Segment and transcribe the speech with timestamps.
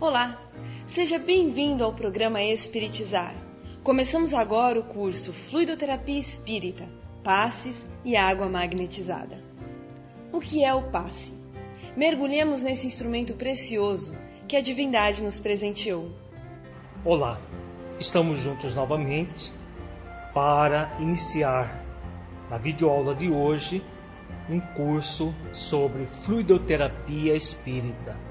[0.00, 0.40] Olá,
[0.86, 3.34] seja bem-vindo ao programa Espiritizar.
[3.82, 6.88] Começamos agora o curso Fluidoterapia Espírita,
[7.24, 9.42] Passes e Água Magnetizada.
[10.30, 11.34] O que é o passe?
[11.96, 14.14] Mergulhemos nesse instrumento precioso
[14.46, 16.12] que a divindade nos presenteou.
[17.04, 17.40] Olá,
[17.98, 19.52] estamos juntos novamente
[20.32, 21.84] para iniciar
[22.48, 23.82] na videoaula de hoje
[24.48, 28.27] um curso sobre fluidoterapia espírita.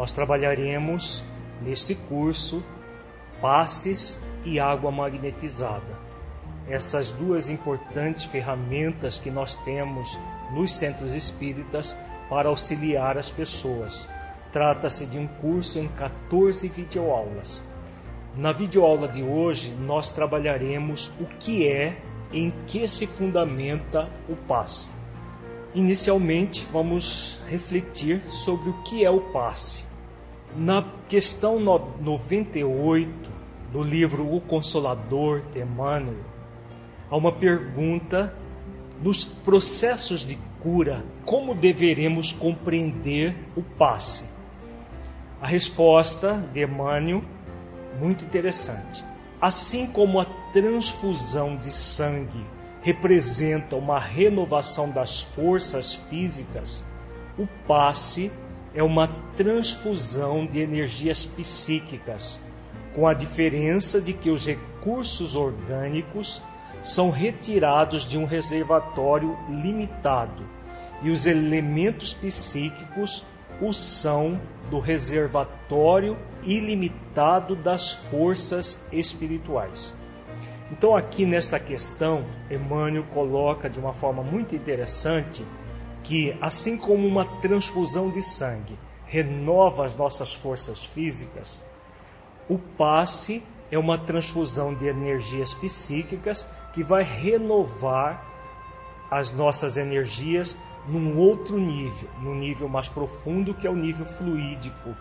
[0.00, 1.22] Nós trabalharemos
[1.60, 2.64] neste curso
[3.38, 5.94] passes e água magnetizada.
[6.66, 10.18] Essas duas importantes ferramentas que nós temos
[10.54, 11.94] nos centros espíritas
[12.30, 14.08] para auxiliar as pessoas.
[14.50, 17.62] Trata-se de um curso em 14 videoaulas.
[18.34, 22.00] Na videoaula de hoje, nós trabalharemos o que é
[22.32, 24.88] em que se fundamenta o passe.
[25.74, 29.89] Inicialmente, vamos refletir sobre o que é o passe.
[30.56, 33.30] Na questão 98
[33.72, 36.24] do livro O Consolador de Emmanuel,
[37.08, 38.34] há uma pergunta
[39.00, 44.24] nos processos de cura, como deveremos compreender o passe?
[45.40, 47.22] A resposta de Emmanuel,
[48.00, 49.04] muito interessante.
[49.40, 52.44] Assim como a transfusão de sangue
[52.82, 56.84] representa uma renovação das forças físicas,
[57.38, 58.32] o passe
[58.74, 62.40] é uma transfusão de energias psíquicas,
[62.94, 66.42] com a diferença de que os recursos orgânicos
[66.82, 70.44] são retirados de um reservatório limitado
[71.02, 73.24] e os elementos psíquicos
[73.60, 79.94] o são do reservatório ilimitado das forças espirituais.
[80.70, 85.44] Então, aqui nesta questão, Emmanuel coloca de uma forma muito interessante
[86.10, 91.62] que, assim como uma transfusão de sangue renova as nossas forças físicas,
[92.48, 98.26] o passe é uma transfusão de energias psíquicas que vai renovar
[99.08, 104.96] as nossas energias num outro nível, num nível mais profundo, que é o nível fluídico,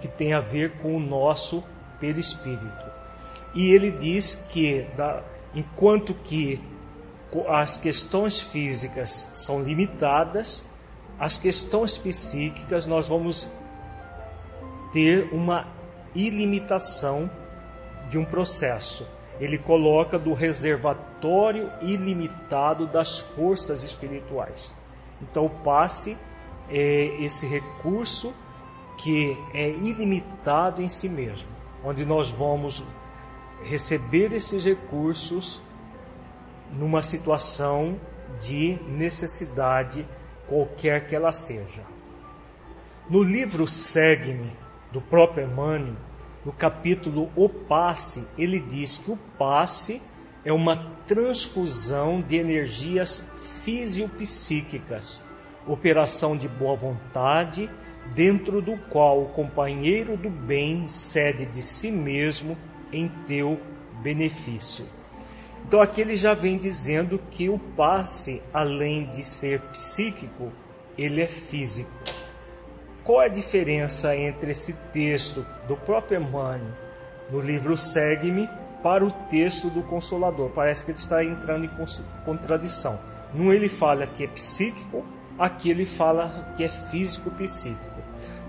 [0.00, 1.62] que tem a ver com o nosso
[2.00, 2.90] perispírito.
[3.54, 5.22] E ele diz que, da,
[5.54, 6.60] enquanto que
[7.48, 10.66] as questões físicas são limitadas,
[11.18, 13.48] as questões psíquicas nós vamos
[14.92, 15.68] ter uma
[16.14, 17.30] ilimitação
[18.08, 19.06] de um processo.
[19.38, 24.74] Ele coloca do reservatório ilimitado das forças espirituais.
[25.22, 26.16] Então, passe
[26.68, 28.32] é esse recurso
[28.96, 31.48] que é ilimitado em si mesmo,
[31.84, 32.84] onde nós vamos
[33.62, 35.62] receber esses recursos
[36.72, 37.98] numa situação
[38.38, 40.06] de necessidade,
[40.46, 41.82] qualquer que ela seja.
[43.08, 44.52] No livro Segue-me,
[44.92, 45.96] do próprio Emmanuel,
[46.44, 50.00] no capítulo O Passe, ele diz que o passe
[50.44, 53.22] é uma transfusão de energias
[53.62, 55.22] fisiopsíquicas,
[55.66, 57.70] operação de boa vontade,
[58.14, 62.56] dentro do qual o companheiro do bem cede de si mesmo
[62.92, 63.60] em teu
[64.02, 64.86] benefício.
[65.70, 70.50] Então aqui ele já vem dizendo que o passe, além de ser psíquico,
[70.98, 71.88] ele é físico.
[73.04, 76.72] Qual é a diferença entre esse texto do próprio Emmanuel
[77.30, 78.50] no livro Segue-me
[78.82, 80.50] para o texto do Consolador?
[80.50, 81.70] Parece que ele está entrando em
[82.24, 82.98] contradição.
[83.32, 85.06] Num ele fala que é psíquico,
[85.38, 87.89] aqui ele fala que é físico-psíquico.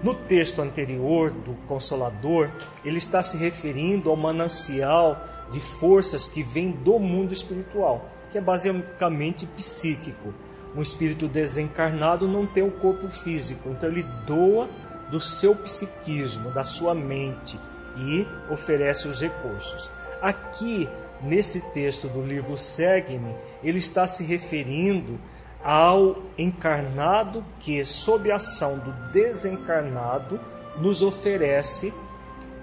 [0.04, 2.50] No texto anterior do Consolador,
[2.84, 8.42] ele está se referindo ao manancial de forças que vem do mundo espiritual, que é
[8.42, 10.34] basicamente psíquico.
[10.76, 14.68] Um espírito desencarnado não tem o um corpo físico, então ele doa
[15.12, 17.60] do seu psiquismo, da sua mente
[17.98, 19.92] e oferece os recursos.
[20.20, 20.90] Aqui,
[21.22, 25.20] nesse texto do livro Segue-me, ele está se referindo
[25.64, 30.40] ao encarnado que, sob a ação do desencarnado,
[30.78, 31.94] nos oferece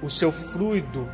[0.02, 1.08] o seu fluido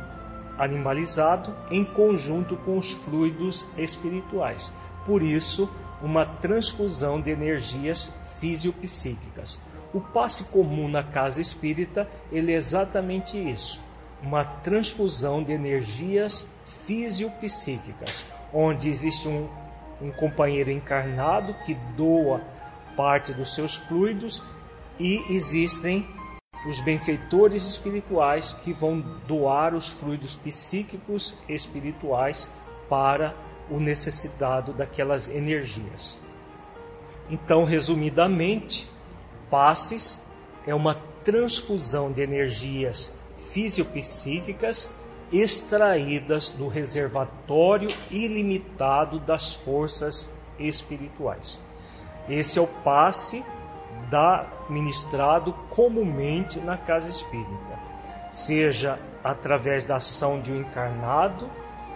[0.57, 4.71] animalizado em conjunto com os fluidos espirituais.
[5.05, 5.69] Por isso,
[6.01, 9.59] uma transfusão de energias fisiopsíquicas.
[9.93, 13.81] O passe comum na casa espírita, ele é exatamente isso,
[14.21, 16.45] uma transfusão de energias
[16.85, 19.47] fisiopsíquicas, onde existe um
[20.01, 22.41] um companheiro encarnado que doa
[22.95, 24.41] parte dos seus fluidos
[24.99, 26.07] e existem
[26.67, 32.49] os benfeitores espirituais que vão doar os fluidos psíquicos espirituais
[32.89, 33.35] para
[33.69, 36.19] o necessitado daquelas energias.
[37.29, 38.89] Então, resumidamente,
[39.49, 40.21] passes
[40.65, 44.89] é uma transfusão de energias fisiopsíquicas
[45.31, 50.29] extraídas do reservatório ilimitado das forças
[50.59, 51.61] espirituais.
[52.29, 53.43] Esse é o passe
[54.09, 57.79] da ministrado comumente na casa espírita,
[58.31, 61.49] seja através da ação de um encarnado,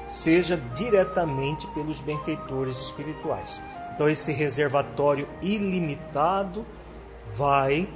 [0.08, 3.62] seja diretamente pelos benfeitores espirituais.
[3.94, 6.66] Então esse reservatório ilimitado
[7.36, 7.88] vai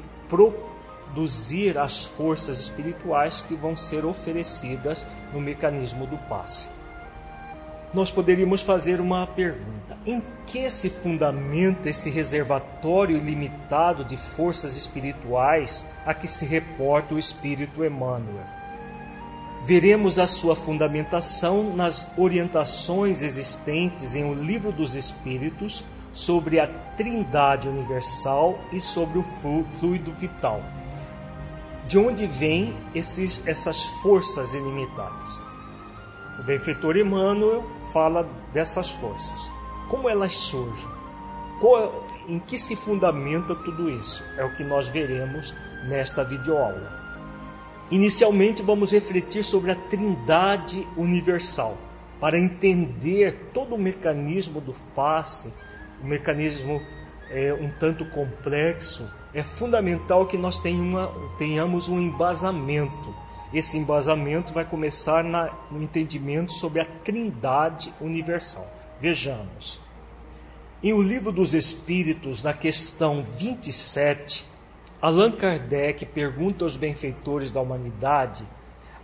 [1.14, 6.68] produzir as forças espirituais que vão ser oferecidas no mecanismo do passe.
[7.94, 15.86] Nós poderíamos fazer uma pergunta: em que se fundamenta esse reservatório ilimitado de forças espirituais
[16.04, 18.46] a que se reporta o Espírito Emmanuel?
[19.64, 26.68] Veremos a sua fundamentação nas orientações existentes em O Livro dos Espíritos sobre a
[26.98, 30.62] Trindade Universal e sobre o fluido vital
[31.94, 35.40] de onde vêm esses, essas forças ilimitadas.
[36.40, 39.52] O benfeitor Emmanuel fala dessas forças.
[39.92, 40.90] Como elas surgem?
[41.60, 44.24] Qual, em que se fundamenta tudo isso?
[44.38, 45.56] É o que nós veremos
[45.88, 46.92] nesta videoaula.
[47.92, 51.78] Inicialmente, vamos refletir sobre a Trindade Universal,
[52.20, 55.54] para entender todo o mecanismo do passe,
[56.02, 56.82] o mecanismo
[57.34, 60.62] é, um tanto complexo é fundamental que nós
[61.38, 63.14] tenhamos um embasamento.
[63.52, 65.24] Esse embasamento vai começar
[65.72, 68.68] no entendimento sobre a Trindade Universal.
[69.02, 69.82] Vejamos.
[70.84, 74.46] Em O Livro dos Espíritos, na questão 27,
[75.02, 78.46] Allan Kardec pergunta aos benfeitores da humanidade: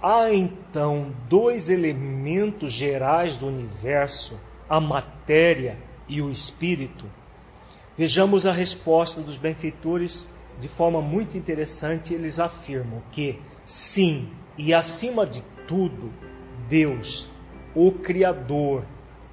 [0.02, 4.40] há então dois elementos gerais do universo,
[4.70, 5.78] a matéria
[6.08, 7.06] e o espírito?
[8.00, 10.25] Vejamos a resposta dos benfeitores
[10.57, 12.13] de forma muito interessante.
[12.13, 16.10] Eles afirmam que, sim, e acima de tudo,
[16.69, 17.30] Deus,
[17.75, 18.86] o Criador,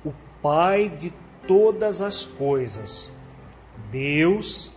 [0.04, 1.12] o Pai de
[1.46, 3.08] todas as coisas,
[3.88, 4.74] Deus,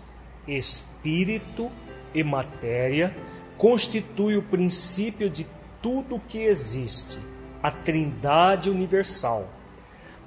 [0.47, 1.71] Espírito
[2.13, 3.17] e matéria,
[3.57, 5.47] constitui o princípio de
[5.81, 7.17] tudo que existe,
[7.63, 9.49] a Trindade universal.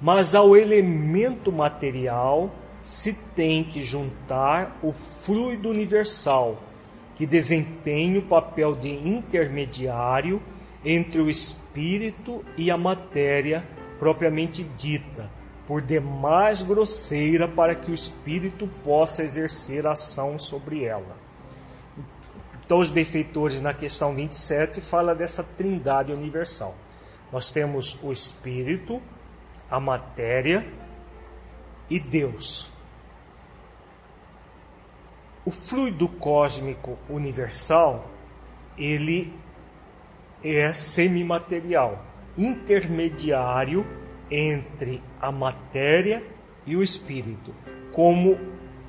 [0.01, 2.51] Mas ao elemento material
[2.83, 6.61] se tem que juntar o fluido universal,
[7.15, 10.41] que desempenha o papel de intermediário
[10.83, 13.65] entre o espírito e a matéria
[13.97, 15.31] propriamente dita,
[15.65, 21.15] por demais grosseira para que o espírito possa exercer ação sobre ela.
[22.65, 26.75] Então, os benfeitores, na questão 27, fala dessa trindade universal.
[27.31, 29.01] Nós temos o espírito,
[29.71, 30.67] a matéria
[31.89, 32.72] e Deus.
[35.45, 38.09] O fluido cósmico universal,
[38.77, 39.33] ele
[40.41, 42.01] é semimaterial,
[42.37, 43.85] intermediário
[44.31, 46.23] entre a matéria
[46.65, 47.53] e o espírito.
[47.91, 48.39] Como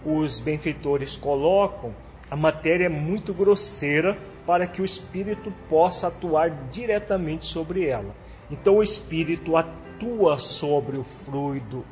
[0.07, 1.93] os benfeitores colocam,
[2.31, 4.17] a matéria é muito grosseira
[4.47, 8.15] para que o espírito possa atuar diretamente sobre ela.
[8.49, 11.85] Então o espírito atua sobre o fluido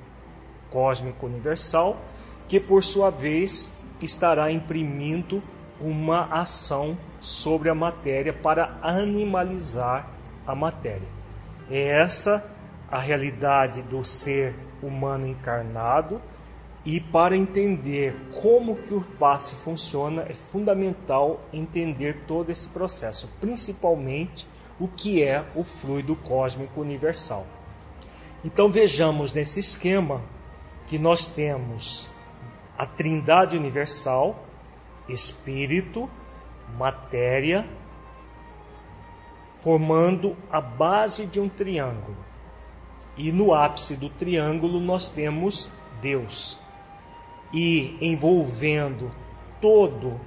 [0.70, 2.00] cósmico universal,
[2.46, 3.72] que por sua vez
[4.04, 5.42] estará imprimindo
[5.80, 10.08] uma ação sobre a matéria para animalizar
[10.46, 11.08] a matéria.
[11.70, 12.44] É essa
[12.90, 16.20] a realidade do ser humano encarnado
[16.84, 24.46] e para entender como que o passe funciona é fundamental entender todo esse processo, principalmente
[24.80, 27.46] o que é o fluido cósmico universal.
[28.44, 30.22] Então vejamos nesse esquema
[30.88, 32.10] que nós temos
[32.82, 34.44] a Trindade universal,
[35.08, 36.10] espírito,
[36.76, 37.64] matéria,
[39.58, 42.16] formando a base de um triângulo.
[43.16, 45.70] E no ápice do triângulo nós temos
[46.00, 46.58] Deus.
[47.54, 49.12] E envolvendo
[49.60, 50.20] todo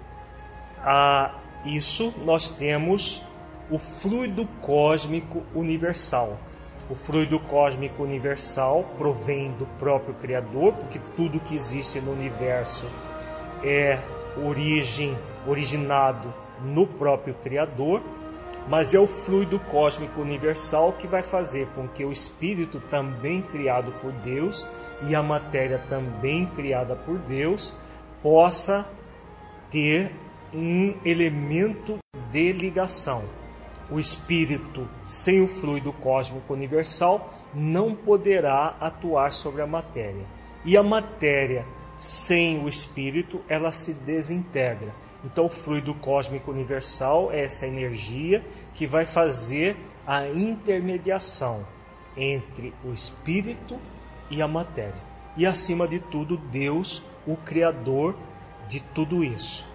[0.80, 3.22] a isso nós temos
[3.70, 6.40] o fluido cósmico universal,
[6.90, 12.86] o fluido cósmico universal provém do próprio Criador, porque tudo que existe no universo
[13.64, 14.00] é
[14.38, 18.02] origem, originado no próprio Criador,
[18.68, 23.92] mas é o fluido cósmico universal que vai fazer com que o espírito também criado
[24.02, 24.68] por Deus
[25.08, 27.76] e a matéria também criada por Deus
[28.22, 28.88] possa
[29.70, 30.12] ter
[30.54, 31.98] um elemento
[32.32, 33.24] de ligação
[33.90, 40.26] o espírito sem o fluido cósmico universal não poderá atuar sobre a matéria.
[40.64, 41.66] E a matéria
[41.98, 44.94] sem o espírito, ela se desintegra.
[45.24, 51.66] Então, o fluido cósmico universal é essa energia que vai fazer a intermediação
[52.16, 53.80] entre o espírito
[54.30, 55.02] e a matéria.
[55.38, 58.16] E acima de tudo, Deus, o Criador
[58.68, 59.68] de tudo isso.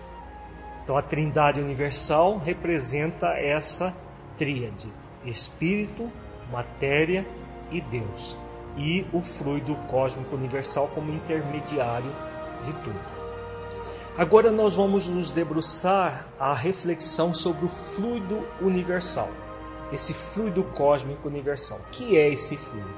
[0.90, 3.94] Então, a Trindade Universal representa essa
[4.36, 4.92] tríade:
[5.24, 6.10] Espírito,
[6.50, 7.24] matéria
[7.70, 8.36] e Deus.
[8.76, 12.10] E o fluido cósmico universal como intermediário
[12.64, 12.98] de tudo.
[14.18, 19.30] Agora nós vamos nos debruçar a reflexão sobre o fluido universal,
[19.92, 21.78] esse fluido cósmico universal.
[21.86, 22.90] O que é esse fluido?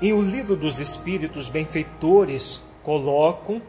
[0.00, 3.60] Em O Livro dos Espíritos, benfeitores colocam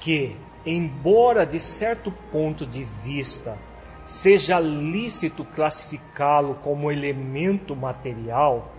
[0.00, 0.34] que,
[0.64, 3.58] embora de certo ponto de vista
[4.04, 8.72] seja lícito classificá-lo como elemento material,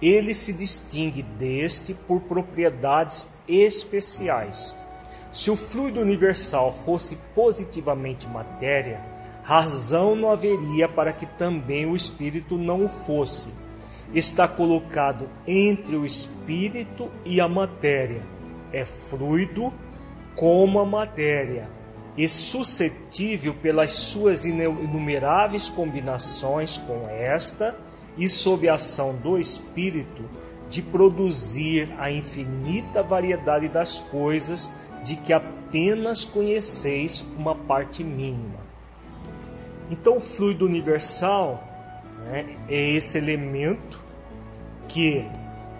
[0.00, 4.76] ele se distingue deste por propriedades especiais
[5.36, 9.02] se o fluido universal fosse positivamente matéria,
[9.42, 13.52] razão não haveria para que também o espírito não o fosse.
[14.14, 18.22] Está colocado entre o espírito e a matéria.
[18.72, 19.74] É fluido
[20.36, 21.68] como a matéria
[22.16, 27.76] e suscetível pelas suas inumeráveis combinações com esta
[28.16, 30.24] e sob a ação do espírito
[30.68, 34.70] de produzir a infinita variedade das coisas
[35.02, 38.66] de que apenas conheceis uma parte mínima.
[39.90, 41.62] Então, o fluido universal
[42.24, 44.02] né, é esse elemento
[44.88, 45.24] que,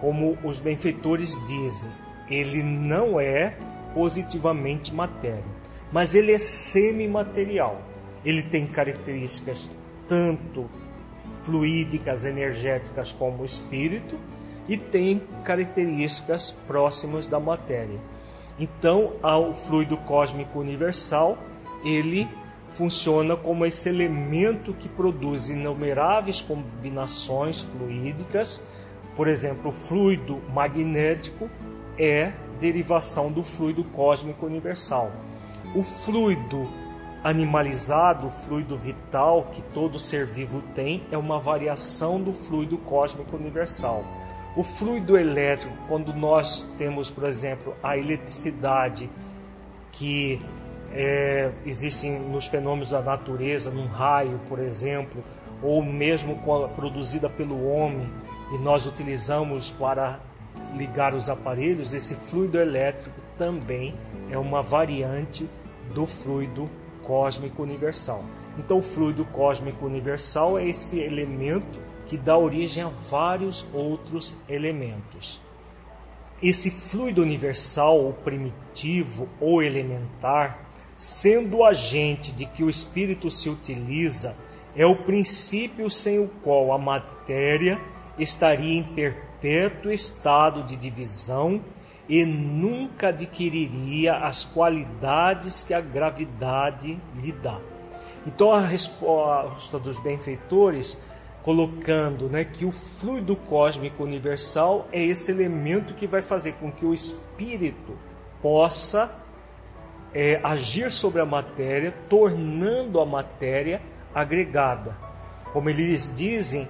[0.00, 1.90] como os benfeitores dizem,
[2.30, 3.56] ele não é
[3.96, 5.42] positivamente matéria,
[5.90, 7.80] mas ele é semimaterial.
[8.22, 9.72] Ele tem características
[10.06, 10.68] tanto
[11.44, 14.18] fluídicas, energéticas como o espírito
[14.68, 17.98] e tem características próximas da matéria.
[18.58, 21.38] Então, ao fluido cósmico universal,
[21.82, 22.28] ele
[22.74, 28.62] funciona como esse elemento que produz inumeráveis combinações fluídicas.
[29.16, 31.48] Por exemplo, o fluido magnético
[31.98, 35.10] é derivação do fluido cósmico universal.
[35.74, 36.66] O fluido
[37.22, 43.36] animalizado, o fluido vital que todo ser vivo tem, é uma variação do fluido cósmico
[43.36, 44.04] universal.
[44.56, 49.10] O fluido elétrico, quando nós temos, por exemplo, a eletricidade
[49.92, 50.40] que
[50.92, 51.50] é,
[52.30, 55.22] nos fenômenos da natureza, num raio, por exemplo,
[55.62, 56.38] ou mesmo
[56.74, 58.08] produzida pelo homem
[58.52, 60.20] e nós utilizamos para
[60.74, 63.94] ligar os aparelhos, esse fluido elétrico também
[64.30, 65.48] é uma variante
[65.94, 66.68] do fluido
[67.02, 68.24] cósmico universal.
[68.58, 75.40] Então, o fluido cósmico universal é esse elemento que dá origem a vários outros elementos.
[76.42, 83.48] Esse fluido universal, ou primitivo ou elementar, sendo o agente de que o espírito se
[83.48, 84.34] utiliza,
[84.74, 87.80] é o princípio sem o qual a matéria
[88.18, 88.82] estaria em
[89.40, 91.60] perpétuo estado de divisão
[92.08, 97.58] e nunca adquiriria as qualidades que a gravidade lhe dá.
[98.26, 100.96] Então a resposta dos benfeitores
[101.42, 106.84] colocando né, que o fluido cósmico universal é esse elemento que vai fazer com que
[106.84, 107.96] o espírito
[108.42, 109.14] possa
[110.12, 113.80] é, agir sobre a matéria, tornando a matéria
[114.14, 114.96] agregada.
[115.52, 116.68] Como eles dizem,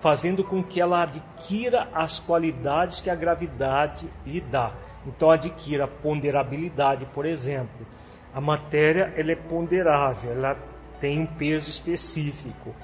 [0.00, 4.72] fazendo com que ela adquira as qualidades que a gravidade lhe dá.
[5.06, 7.86] Então adquira ponderabilidade, por exemplo.
[8.34, 10.56] A matéria ela é ponderável, ela
[11.00, 12.74] tem um peso específico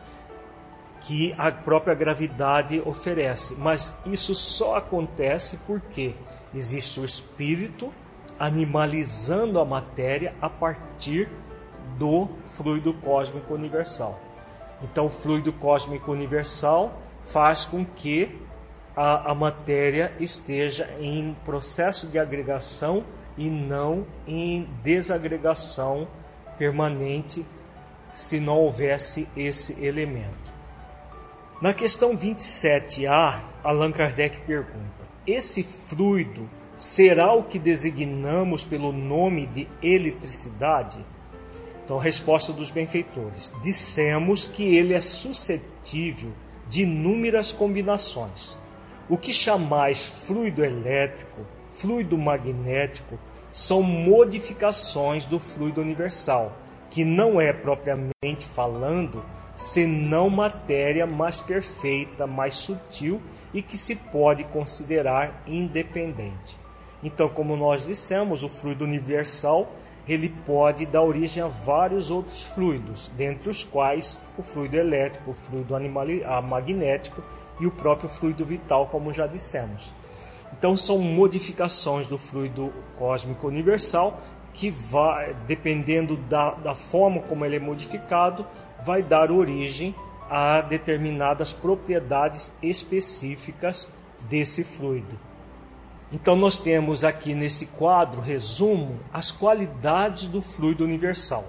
[1.01, 3.55] que a própria gravidade oferece.
[3.59, 6.15] Mas isso só acontece porque
[6.55, 7.93] existe o espírito
[8.39, 11.29] animalizando a matéria a partir
[11.99, 14.19] do fluido cósmico universal.
[14.83, 18.39] Então, o fluido cósmico universal faz com que
[18.97, 23.05] a, a matéria esteja em processo de agregação
[23.37, 26.07] e não em desagregação
[26.59, 27.47] permanente
[28.15, 30.53] se não houvesse esse elemento.
[31.61, 39.69] Na questão 27A, Allan Kardec pergunta: esse fluido será o que designamos pelo nome de
[39.83, 41.05] eletricidade?
[41.85, 46.33] Então, resposta dos benfeitores: dissemos que ele é suscetível
[46.69, 48.59] de inúmeras combinações.
[49.09, 53.19] O que chamais fluido elétrico, fluido magnético,
[53.51, 56.57] são modificações do fluido universal,
[56.89, 59.23] que não é propriamente falando
[59.55, 63.21] senão matéria mais perfeita, mais sutil
[63.53, 66.59] e que se pode considerar independente.
[67.03, 69.71] Então, como nós dissemos, o fluido universal
[70.07, 75.35] ele pode dar origem a vários outros fluidos, dentre os quais o fluido elétrico, o
[75.35, 76.07] fluido animal,
[76.43, 77.23] magnético
[77.61, 79.95] e o próprio fluido vital, como já dissemos.
[80.53, 84.21] Então são modificações do fluido cósmico universal
[84.53, 88.47] que vai, dependendo da, da forma como ele é modificado,
[88.85, 89.95] vai dar origem
[90.29, 93.91] a determinadas propriedades específicas
[94.29, 95.19] desse fluido.
[96.13, 101.45] Então nós temos aqui nesse quadro resumo as qualidades do fluido universal.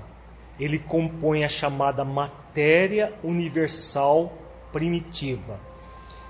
[0.57, 4.31] Ele compõe a chamada matéria universal
[4.71, 5.59] primitiva.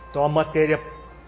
[0.10, 0.82] Então a matéria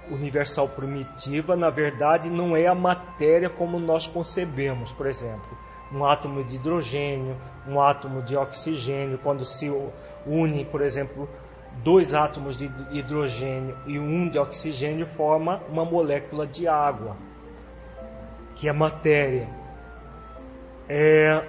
[0.09, 5.57] universal primitiva, na verdade, não é a matéria como nós concebemos, por exemplo,
[5.91, 9.71] um átomo de hidrogênio, um átomo de oxigênio, quando se
[10.25, 11.29] une, por exemplo,
[11.83, 17.15] dois átomos de hidrogênio e um de oxigênio forma uma molécula de água,
[18.55, 19.49] que é matéria.
[20.87, 21.45] É,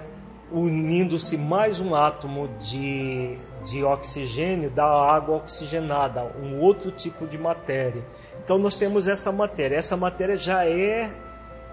[0.49, 8.01] Unindo-se mais um átomo de, de oxigênio dá água oxigenada, um outro tipo de matéria.
[8.41, 9.75] Então nós temos essa matéria.
[9.75, 11.13] Essa matéria já é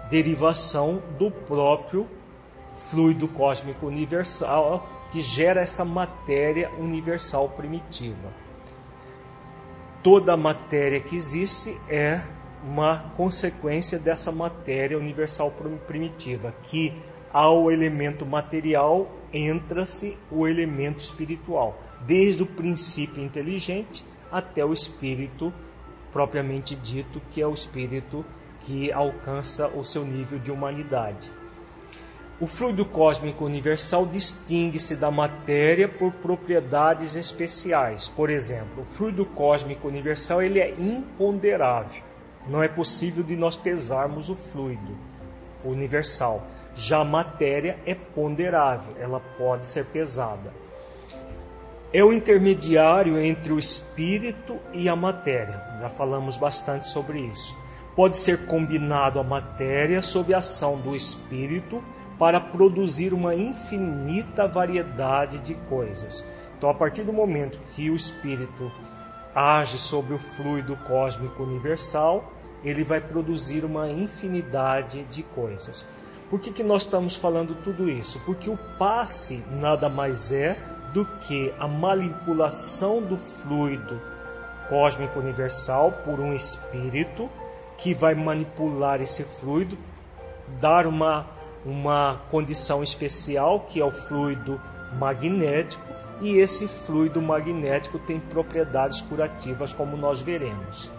[0.09, 2.05] derivação do próprio
[2.89, 8.44] fluido cósmico universal que gera essa matéria universal primitiva
[10.05, 12.21] toda a matéria que existe é
[12.63, 15.51] uma consequência dessa matéria universal
[15.87, 16.93] primitiva, que
[17.33, 25.51] ao elemento material entra-se o elemento espiritual, desde o princípio inteligente até o espírito
[26.13, 28.23] propriamente dito, que é o espírito
[28.59, 31.31] que alcança o seu nível de humanidade.
[32.37, 38.09] O fluido cósmico universal distingue-se da matéria por propriedades especiais.
[38.09, 42.03] Por exemplo, o fluido cósmico universal ele é imponderável.
[42.45, 44.97] Não é possível de nós pesarmos o fluido
[45.63, 46.45] universal.
[46.75, 50.53] Já a matéria é ponderável, ela pode ser pesada.
[51.93, 55.63] É o intermediário entre o espírito e a matéria.
[55.79, 57.57] Já falamos bastante sobre isso.
[57.95, 61.81] Pode ser combinado a matéria sob a ação do espírito
[62.17, 66.25] para produzir uma infinita variedade de coisas.
[66.57, 68.71] Então, a partir do momento que o espírito
[69.33, 72.31] age sobre o fluido cósmico universal,
[72.63, 75.85] ele vai produzir uma infinidade de coisas.
[76.29, 78.19] Por que, que nós estamos falando tudo isso?
[78.25, 80.57] Porque o passe nada mais é
[80.93, 84.01] do que a manipulação do fluido
[84.69, 87.29] cósmico universal por um espírito
[87.77, 89.77] que vai manipular esse fluido,
[90.59, 91.27] dar uma
[91.65, 94.61] uma condição especial que é o fluido
[94.99, 95.83] magnético,
[96.21, 100.91] e esse fluido magnético tem propriedades curativas, como nós veremos.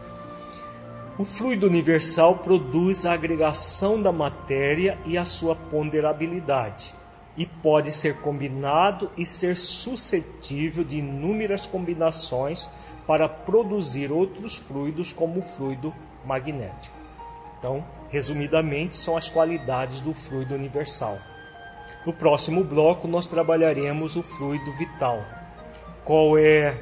[1.19, 6.95] O fluido universal produz a agregação da matéria e a sua ponderabilidade,
[7.37, 12.69] e pode ser combinado e ser suscetível de inúmeras combinações
[13.07, 16.96] para produzir outros fluidos, como o fluido magnético.
[17.67, 21.19] Então, resumidamente, são as qualidades do fluido universal.
[22.07, 25.25] No próximo bloco, nós trabalharemos o fluido vital.
[26.05, 26.79] Qual é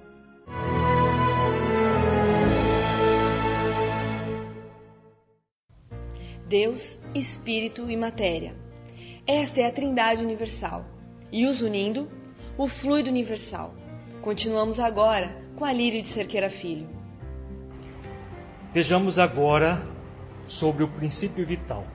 [6.51, 8.53] Deus, Espírito e Matéria.
[9.25, 10.83] Esta é a Trindade Universal.
[11.31, 12.09] E os unindo,
[12.57, 13.73] o fluido universal.
[14.21, 16.89] Continuamos agora com a Lírio de Cerqueira Filho.
[18.73, 19.87] Vejamos agora
[20.49, 21.87] sobre o princípio vital.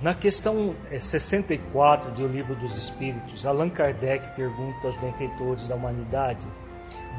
[0.00, 6.48] Na questão 64 do Livro dos Espíritos, Allan Kardec pergunta aos benfeitores da humanidade: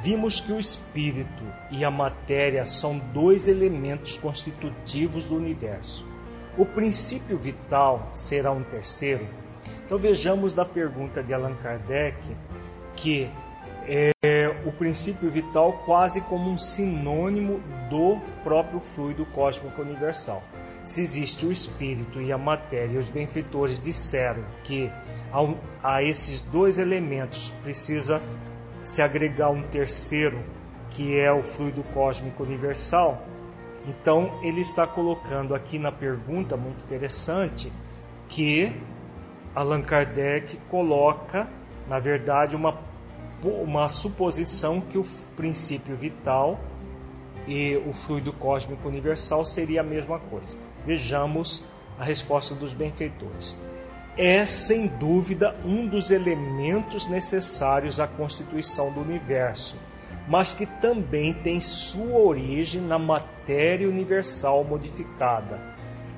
[0.01, 6.08] Vimos que o espírito e a matéria são dois elementos constitutivos do universo.
[6.57, 9.27] O princípio vital será um terceiro?
[9.85, 12.17] Então vejamos da pergunta de Allan Kardec
[12.95, 13.29] que
[13.85, 20.43] é o princípio vital quase como um sinônimo do próprio fluido cósmico universal.
[20.83, 24.91] se existe o espírito e a matéria, os benfeitores disseram que
[25.31, 28.21] a, a esses dois elementos precisa
[28.81, 30.41] se agregar um terceiro,
[30.89, 33.21] que é o fluido cósmico universal,
[33.89, 37.71] então ele está colocando aqui na pergunta muito interessante
[38.27, 38.71] que
[39.55, 41.49] Allan Kardec coloca,
[41.87, 42.79] na verdade, uma,
[43.43, 45.03] uma suposição que o
[45.35, 46.59] princípio vital
[47.47, 50.55] e o fluido cósmico universal seria a mesma coisa.
[50.85, 51.63] Vejamos
[51.97, 53.57] a resposta dos benfeitores.
[54.15, 59.77] É sem dúvida um dos elementos necessários à constituição do universo,
[60.29, 65.59] mas que também tem sua origem na matéria universal modificada.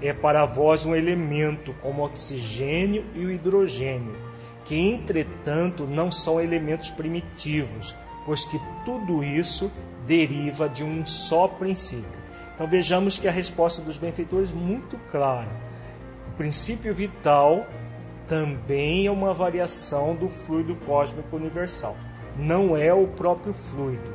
[0.01, 4.13] É para vós um elemento como o oxigênio e o hidrogênio,
[4.65, 7.95] que entretanto não são elementos primitivos,
[8.25, 9.71] pois que tudo isso
[10.05, 12.19] deriva de um só princípio.
[12.53, 15.49] Então vejamos que a resposta dos benfeitores é muito clara.
[16.27, 17.65] O princípio vital
[18.27, 21.95] também é uma variação do fluido cósmico universal.
[22.41, 24.11] Não é o próprio fluido.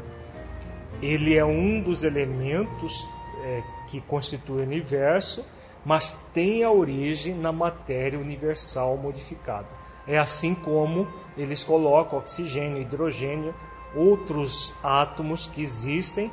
[1.01, 3.09] Ele é um dos elementos
[3.45, 5.45] é, que constitui o universo,
[5.85, 9.69] mas tem a origem na matéria universal modificada.
[10.09, 13.55] É assim como eles colocam oxigênio, hidrogênio,
[13.95, 16.29] outros átomos que existem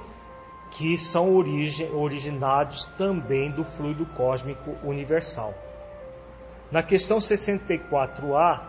[0.72, 5.54] que são origem, originados também do fluido cósmico universal.
[6.72, 8.62] Na questão 64A,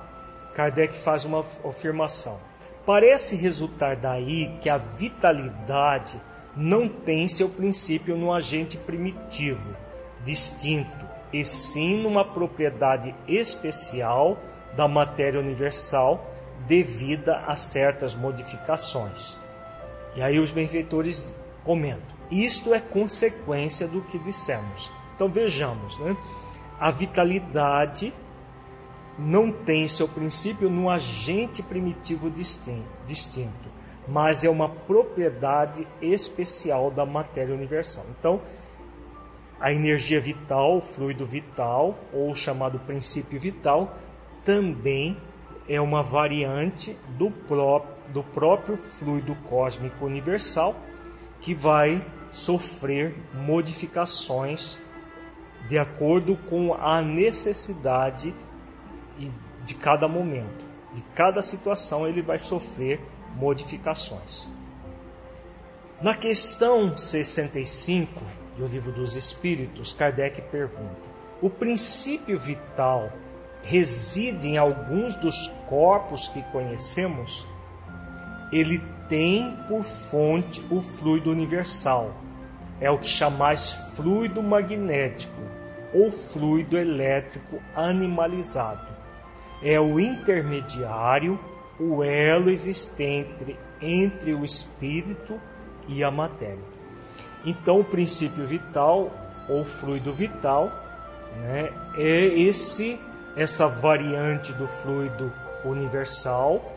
[0.54, 2.38] Kardec faz uma afirmação.
[2.86, 6.20] Parece resultar daí que a vitalidade
[6.56, 9.74] não tem seu princípio no agente primitivo,
[10.22, 14.38] distinto, e sim numa propriedade especial
[14.76, 16.30] da matéria universal
[16.66, 19.40] devida a certas modificações.
[20.14, 24.92] E aí os benfeitores comentam: isto é consequência do que dissemos.
[25.14, 26.16] Então vejamos, né?
[26.78, 28.12] a vitalidade
[29.18, 33.68] não tem seu princípio no agente primitivo distinto,
[34.08, 38.04] mas é uma propriedade especial da matéria universal.
[38.18, 38.40] Então,
[39.60, 43.96] a energia vital, o fluido vital, ou chamado princípio vital,
[44.44, 45.16] também
[45.68, 50.76] é uma variante do, pró do próprio fluido cósmico universal
[51.40, 54.78] que vai sofrer modificações
[55.68, 58.34] de acordo com a necessidade
[59.64, 60.64] de cada momento.
[60.92, 63.00] De cada situação ele vai sofrer
[63.34, 64.48] modificações.
[66.00, 68.20] Na questão 65
[68.56, 71.08] do Livro dos Espíritos, Kardec pergunta:
[71.40, 73.10] o princípio vital
[73.62, 77.48] reside em alguns dos corpos que conhecemos,
[78.52, 82.14] ele tem por fonte o fluido universal.
[82.80, 85.40] É o que chamais fluido magnético
[85.92, 88.93] ou fluido elétrico animalizado.
[89.64, 91.40] É o intermediário,
[91.80, 95.40] o elo existente entre o espírito
[95.88, 96.62] e a matéria.
[97.44, 99.10] Então, o princípio vital
[99.48, 100.70] ou fluido vital
[101.36, 103.00] né, é esse
[103.36, 105.32] essa variante do fluido
[105.64, 106.72] universal,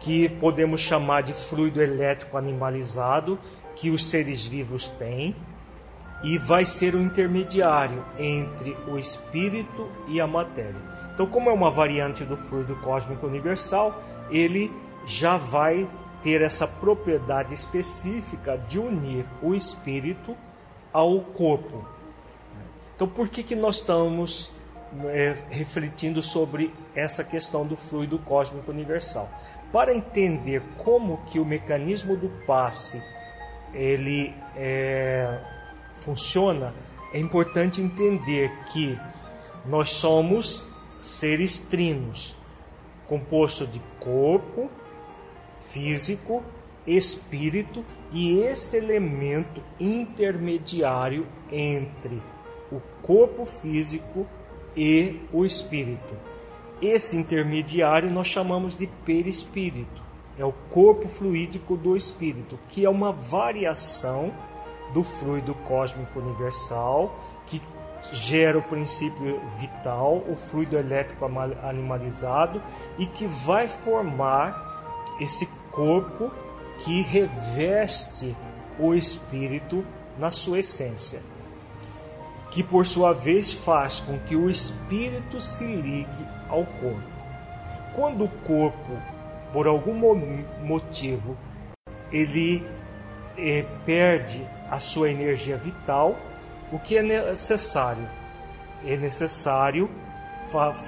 [0.00, 3.38] que podemos chamar de fluido elétrico animalizado,
[3.74, 5.34] que os seres vivos têm,
[6.22, 10.97] e vai ser o intermediário entre o espírito e a matéria.
[11.18, 14.00] Então, como é uma variante do fluido cósmico universal,
[14.30, 14.70] ele
[15.04, 15.90] já vai
[16.22, 20.36] ter essa propriedade específica de unir o espírito
[20.92, 21.84] ao corpo.
[22.94, 24.54] Então, por que, que nós estamos
[25.06, 29.28] é, refletindo sobre essa questão do fluido cósmico universal.
[29.72, 33.02] Para entender como que o mecanismo do passe
[33.74, 35.40] ele é,
[35.96, 36.72] funciona,
[37.12, 38.96] é importante entender que
[39.66, 40.64] nós somos
[41.00, 42.36] seres trinos,
[43.06, 44.70] composto de corpo,
[45.60, 46.42] físico,
[46.86, 52.22] espírito e esse elemento intermediário entre
[52.72, 54.26] o corpo físico
[54.76, 56.16] e o espírito.
[56.80, 60.02] Esse intermediário nós chamamos de perispírito.
[60.38, 64.32] É o corpo fluídico do espírito, que é uma variação
[64.94, 67.18] do fluido cósmico universal
[68.12, 71.24] gera o princípio vital, o fluido elétrico
[71.62, 72.62] animalizado
[72.98, 76.30] e que vai formar esse corpo
[76.78, 78.36] que reveste
[78.78, 79.84] o espírito
[80.16, 81.20] na sua essência
[82.50, 87.18] que por sua vez faz com que o espírito se ligue ao corpo.
[87.94, 88.92] Quando o corpo,
[89.52, 89.94] por algum
[90.62, 91.36] motivo,
[92.10, 92.66] ele
[93.36, 96.16] eh, perde a sua energia vital,
[96.72, 98.08] o que é necessário?
[98.84, 99.90] É necessário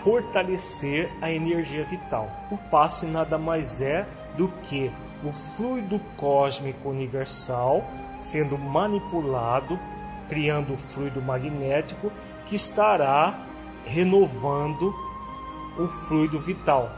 [0.02, 2.30] fortalecer a energia vital.
[2.50, 4.90] O passe nada mais é do que
[5.22, 7.84] o fluido cósmico universal
[8.18, 9.78] sendo manipulado,
[10.28, 12.12] criando o fluido magnético
[12.46, 13.46] que estará
[13.84, 14.94] renovando
[15.78, 16.90] o fluido vital,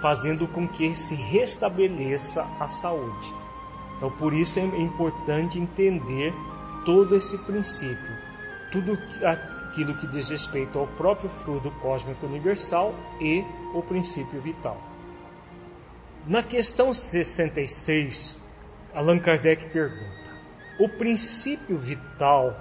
[0.00, 3.34] fazendo com que se restabeleça a saúde.
[3.96, 6.34] Então, por isso é importante entender
[6.84, 8.16] todo esse princípio,
[8.70, 14.80] tudo aquilo que diz respeito ao próprio fluido cósmico universal e o princípio vital.
[16.26, 18.38] Na questão 66,
[18.94, 20.30] Allan Kardec pergunta:
[20.78, 22.56] o princípio vital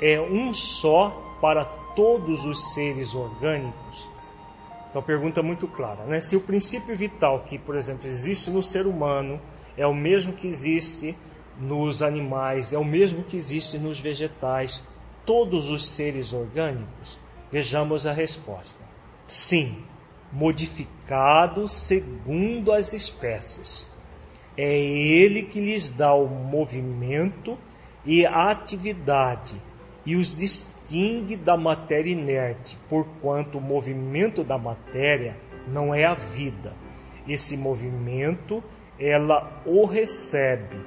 [0.00, 4.10] é um só para todos os seres orgânicos?
[4.90, 6.20] Então, pergunta muito clara, né?
[6.20, 9.40] Se o princípio vital que, por exemplo, existe no ser humano
[9.76, 11.16] é o mesmo que existe
[11.58, 14.84] nos animais, é o mesmo que existe nos vegetais,
[15.24, 17.18] todos os seres orgânicos?
[17.50, 18.82] Vejamos a resposta.
[19.26, 19.84] Sim,
[20.32, 23.88] modificado segundo as espécies.
[24.56, 27.58] É ele que lhes dá o movimento
[28.04, 29.60] e a atividade
[30.06, 36.74] e os distingue da matéria inerte, porquanto o movimento da matéria não é a vida.
[37.26, 38.62] Esse movimento
[38.98, 40.78] ela o recebe,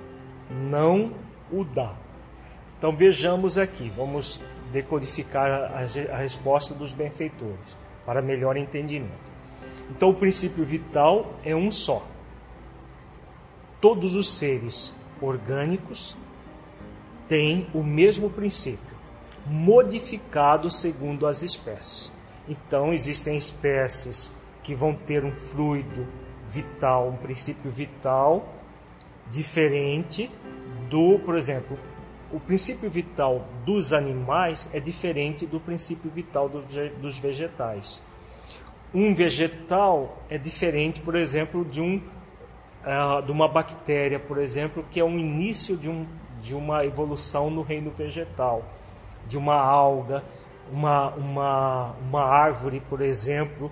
[0.49, 1.13] não
[1.51, 1.95] o dá.
[2.77, 4.39] Então vejamos aqui, vamos
[4.71, 9.31] decodificar a, a resposta dos benfeitores para melhor entendimento.
[9.89, 12.05] Então o princípio vital é um só.
[13.81, 16.15] Todos os seres orgânicos
[17.27, 18.95] têm o mesmo princípio,
[19.45, 22.11] modificado segundo as espécies.
[22.47, 26.07] Então existem espécies que vão ter um fluido
[26.47, 28.53] vital, um princípio vital
[29.29, 30.31] diferente
[30.89, 31.77] do, por exemplo,
[32.31, 38.03] o princípio vital dos animais é diferente do princípio vital dos vegetais.
[38.93, 44.99] Um vegetal é diferente, por exemplo, de, um, uh, de uma bactéria, por exemplo, que
[44.99, 46.05] é o início de, um,
[46.41, 48.63] de uma evolução no reino vegetal,
[49.27, 50.23] de uma alga,
[50.71, 53.71] uma, uma, uma árvore, por exemplo,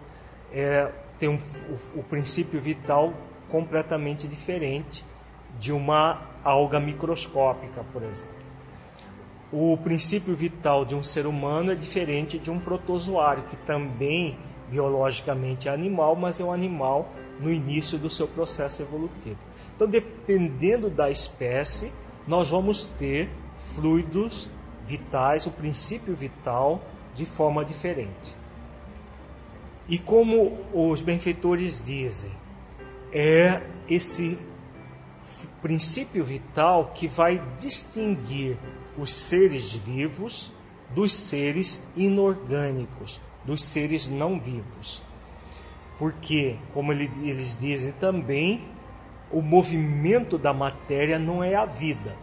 [0.51, 1.37] é, tem um,
[1.95, 3.13] o, o princípio vital
[3.49, 5.05] completamente diferente
[5.59, 8.34] de uma alga microscópica, por exemplo.
[9.51, 14.37] O princípio vital de um ser humano é diferente de um protozoário, que também
[14.69, 19.37] biologicamente é animal, mas é um animal no início do seu processo evolutivo.
[19.75, 21.91] Então, dependendo da espécie,
[22.27, 23.29] nós vamos ter
[23.75, 24.49] fluidos
[24.85, 26.81] vitais, o princípio vital,
[27.13, 28.35] de forma diferente.
[29.87, 32.31] E como os benfeitores dizem,
[33.13, 34.37] é esse
[35.61, 38.57] princípio vital que vai distinguir
[38.97, 40.51] os seres vivos
[40.89, 45.03] dos seres inorgânicos, dos seres não vivos.
[45.97, 48.67] Porque, como eles dizem também,
[49.31, 52.15] o movimento da matéria não é a vida.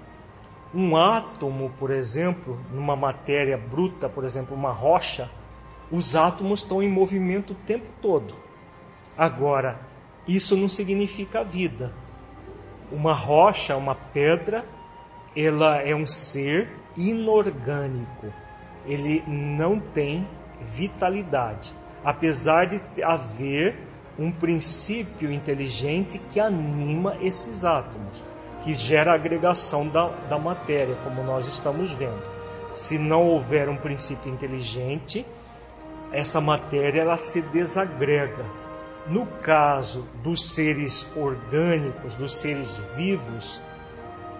[0.74, 5.30] Um átomo, por exemplo, numa matéria bruta, por exemplo, uma rocha,
[5.90, 8.34] os átomos estão em movimento o tempo todo.
[9.16, 9.80] Agora,
[10.26, 11.92] isso não significa vida.
[12.90, 14.64] Uma rocha, uma pedra,
[15.36, 18.32] ela é um ser inorgânico.
[18.84, 20.26] Ele não tem
[20.60, 23.76] vitalidade, apesar de haver
[24.18, 28.22] um princípio inteligente que anima esses átomos,
[28.62, 32.22] que gera a agregação da, da matéria, como nós estamos vendo.
[32.70, 35.26] Se não houver um princípio inteligente,
[36.12, 38.44] essa matéria ela se desagrega.
[39.06, 43.60] No caso dos seres orgânicos, dos seres vivos,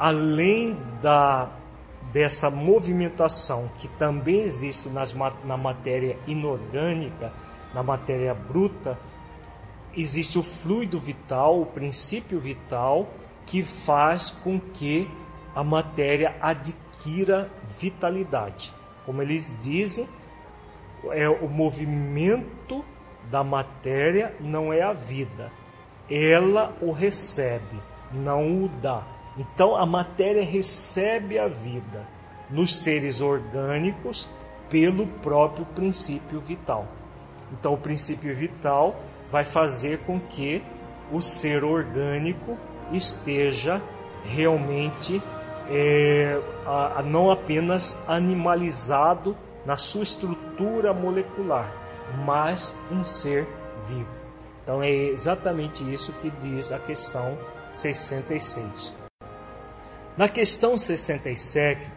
[0.02, 1.48] além da
[2.12, 7.32] dessa movimentação que também existe nas, na matéria inorgânica,
[7.72, 8.98] na matéria bruta,
[9.96, 13.08] existe o fluido vital, o princípio vital,
[13.46, 15.08] que faz com que
[15.54, 18.74] a matéria adquira vitalidade.
[19.06, 20.08] Como eles dizem,
[21.12, 22.84] é o movimento
[23.30, 25.52] da matéria não é a vida.
[26.10, 27.80] Ela o recebe,
[28.12, 29.21] não o dá.
[29.36, 32.06] Então a matéria recebe a vida
[32.50, 34.28] nos seres orgânicos
[34.68, 36.86] pelo próprio princípio vital.
[37.52, 38.96] Então o princípio vital
[39.30, 40.62] vai fazer com que
[41.10, 42.56] o ser orgânico
[42.92, 43.82] esteja
[44.24, 45.22] realmente
[45.70, 51.72] é, a, a não apenas animalizado na sua estrutura molecular,
[52.24, 53.46] mas um ser
[53.86, 54.08] vivo.
[54.62, 57.38] Então é exatamente isso que diz a questão
[57.70, 59.01] 66.
[60.16, 61.90] Na questão 67,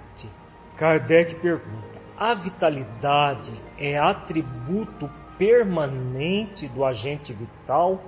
[0.78, 8.01] Kardec pergunta: a vitalidade é atributo permanente do agente vital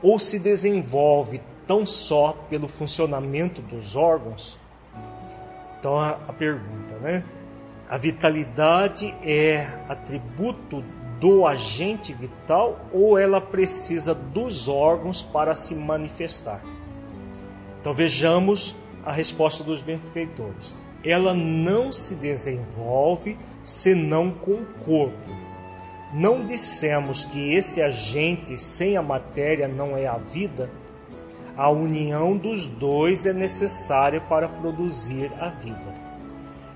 [0.00, 4.58] ou se desenvolve tão só pelo funcionamento dos órgãos?
[5.78, 7.24] Então a, a pergunta, né?
[7.88, 10.84] A vitalidade é atributo
[11.18, 16.62] do agente vital ou ela precisa dos órgãos para se manifestar?
[17.80, 20.76] Então vejamos a resposta dos benfeitores.
[21.04, 25.30] Ela não se desenvolve senão com o corpo.
[26.12, 30.68] Não dissemos que esse agente sem a matéria não é a vida?
[31.56, 35.94] A união dos dois é necessária para produzir a vida.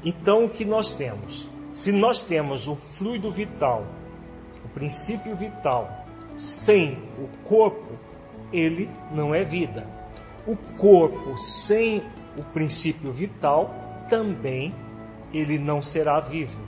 [0.04, 1.48] Então, o que nós temos?
[1.72, 3.84] Se nós temos o fluido vital,
[4.64, 6.06] o princípio vital,
[6.36, 7.98] sem o corpo,
[8.52, 9.86] ele não é vida.
[10.46, 12.02] O corpo sem
[12.36, 13.74] o princípio vital
[14.08, 14.74] também
[15.32, 16.60] ele não será vivo.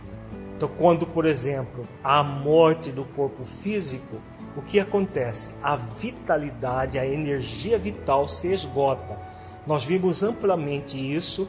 [0.57, 4.17] Então, quando, por exemplo, há a morte do corpo físico,
[4.57, 5.51] o que acontece?
[5.63, 9.19] A vitalidade, a energia vital se esgota.
[9.67, 11.47] Nós vimos amplamente isso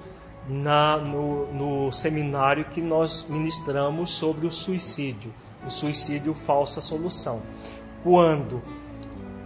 [0.48, 5.34] na, no, no seminário que nós ministramos sobre o suicídio,
[5.66, 7.42] o suicídio falsa solução.
[8.04, 8.62] Quando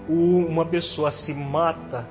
[0.10, 2.08] uma pessoa se mata,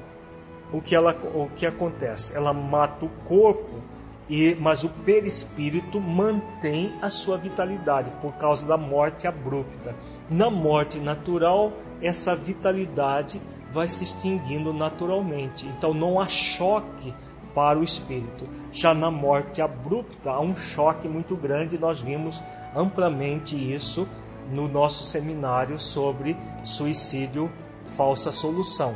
[0.72, 2.37] o que, ela, o que acontece?
[2.37, 3.80] Ela mata o corpo
[4.28, 9.94] e, mas o perispírito mantém a sua vitalidade por causa da morte abrupta.
[10.30, 13.40] Na morte natural, essa vitalidade
[13.72, 15.66] vai se extinguindo naturalmente.
[15.66, 17.12] Então não há choque
[17.54, 18.46] para o espírito.
[18.70, 21.76] Já na morte abrupta, há um choque muito grande.
[21.76, 22.40] Nós vimos
[22.74, 24.06] amplamente isso
[24.50, 27.50] no nosso seminário sobre suicídio
[27.96, 28.94] falsa solução.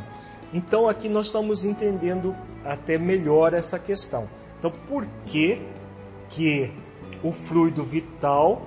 [0.53, 4.29] Então aqui nós estamos entendendo até melhor essa questão.
[4.59, 5.61] Então, por que
[6.29, 6.73] que
[7.23, 8.63] o fluido vital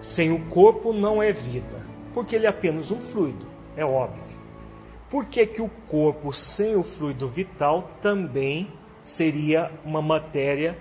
[0.00, 1.80] sem o corpo não é vida?
[2.12, 4.32] Porque ele é apenas um fluido, é óbvio.
[5.08, 8.70] Por que, que o corpo sem o fluido vital também
[9.02, 10.78] seria uma matéria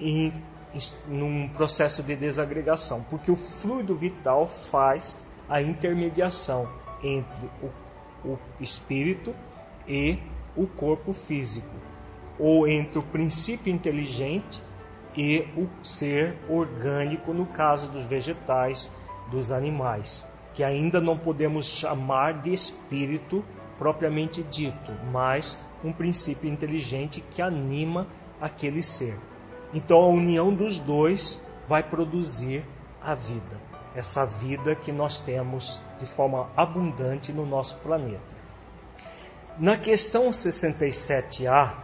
[0.00, 0.32] em
[1.06, 3.04] num processo de desagregação?
[3.08, 5.16] Porque o fluido vital faz
[5.48, 6.68] a intermediação
[7.02, 7.70] entre o,
[8.24, 9.34] o espírito
[9.86, 10.18] e
[10.56, 11.74] o corpo físico
[12.38, 14.62] ou entre o princípio inteligente
[15.16, 18.90] e o ser orgânico, no caso dos vegetais,
[19.30, 23.44] dos animais, que ainda não podemos chamar de espírito
[23.78, 28.06] propriamente dito, mas um princípio inteligente que anima
[28.40, 29.18] aquele ser.
[29.72, 32.64] Então a união dos dois vai produzir
[33.00, 33.60] a vida,
[33.94, 38.34] essa vida que nós temos de forma abundante no nosso planeta.
[39.58, 41.74] Na questão 67A,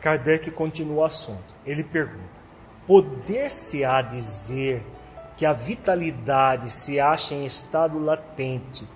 [0.00, 1.54] Kardec continua o assunto.
[1.64, 2.40] Ele pergunta:
[2.86, 4.84] Poder-se-á dizer
[5.36, 8.86] que a vitalidade se acha em estado latente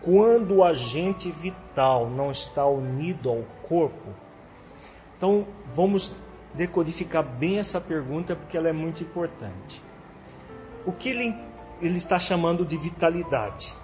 [0.00, 4.10] quando o agente vital não está unido ao corpo?
[5.16, 6.14] Então, vamos
[6.54, 9.82] decodificar bem essa pergunta porque ela é muito importante.
[10.84, 11.34] O que ele,
[11.82, 13.74] ele está chamando de vitalidade?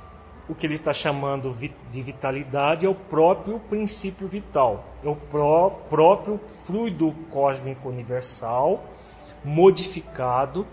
[0.48, 1.54] o que ele está chamando
[1.90, 8.82] de vitalidade é o próprio princípio vital, é o pró próprio fluido cósmico universal
[9.44, 10.66] modificado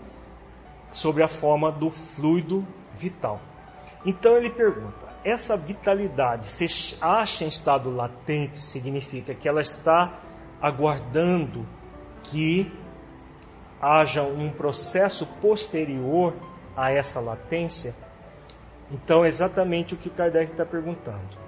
[0.90, 3.38] sobre a forma do fluido vital.
[4.04, 8.58] Então ele pergunta: essa vitalidade se acha em estado latente?
[8.58, 10.14] Significa que ela está
[10.60, 11.66] aguardando
[12.22, 12.72] que
[13.78, 16.32] haja um processo posterior
[16.76, 17.94] a essa latência?
[18.90, 21.46] Então, é exatamente o que Kardec está perguntando.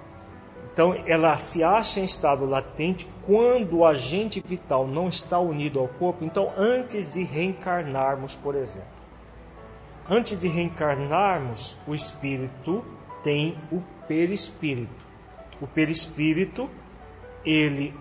[0.71, 5.87] Então, ela se acha em estado latente quando o agente vital não está unido ao
[5.87, 6.23] corpo.
[6.23, 8.87] Então, antes de reencarnarmos, por exemplo.
[10.09, 12.83] Antes de reencarnarmos, o espírito
[13.23, 15.05] tem o perispírito.
[15.61, 16.69] O perispírito,
[17.45, 17.93] ele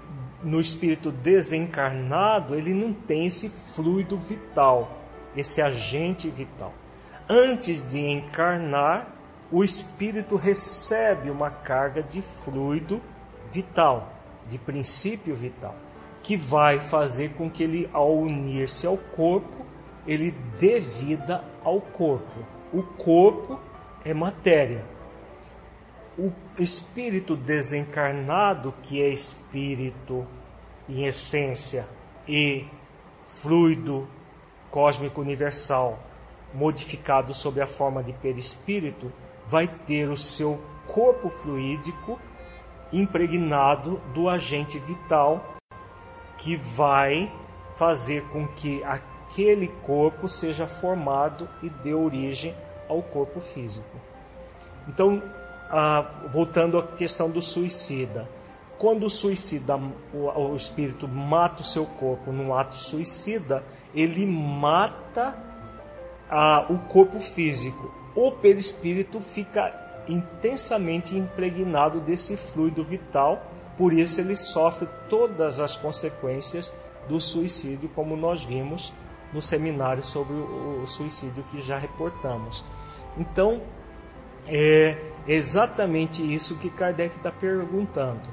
[0.43, 4.97] no espírito desencarnado, ele não tem esse fluido vital,
[5.37, 6.73] esse agente vital.
[7.29, 9.13] Antes de encarnar,
[9.53, 13.03] o espírito recebe uma carga de fluido
[13.51, 14.13] vital,
[14.47, 15.75] de princípio vital,
[16.23, 19.67] que vai fazer com que ele, ao unir-se ao corpo,
[20.07, 22.47] ele dê vida ao corpo.
[22.73, 23.61] O corpo
[24.05, 24.83] é matéria.
[26.19, 30.27] O espírito desencarnado, que é espírito
[30.89, 31.87] em essência
[32.27, 32.65] e
[33.27, 34.09] fluido
[34.71, 35.99] cósmico universal,
[36.53, 39.13] modificado sob a forma de perispírito,
[39.47, 42.19] vai ter o seu corpo fluídico
[42.93, 45.57] impregnado do agente vital
[46.39, 47.33] que vai
[47.75, 52.55] fazer com que aquele corpo seja formado e dê origem
[52.89, 53.97] ao corpo físico.
[54.89, 55.23] Então,
[55.71, 58.29] ah, voltando à questão do suicida,
[58.79, 59.77] quando o suicida,
[60.15, 65.37] o, o espírito mata o seu corpo num ato suicida, ele mata
[66.69, 67.93] o corpo físico.
[68.15, 73.43] O perispírito fica intensamente impregnado desse fluido vital,
[73.77, 76.73] por isso ele sofre todas as consequências
[77.09, 78.93] do suicídio, como nós vimos
[79.33, 82.65] no seminário sobre o suicídio que já reportamos.
[83.17, 83.63] Então,
[84.47, 88.29] é exatamente isso que Kardec está perguntando.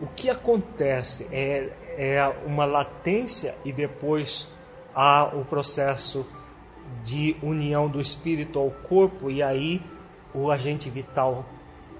[0.00, 4.48] O que acontece é, é uma latência e depois
[4.94, 6.26] há o processo
[7.02, 9.82] de união do espírito ao corpo e aí
[10.34, 11.44] o agente vital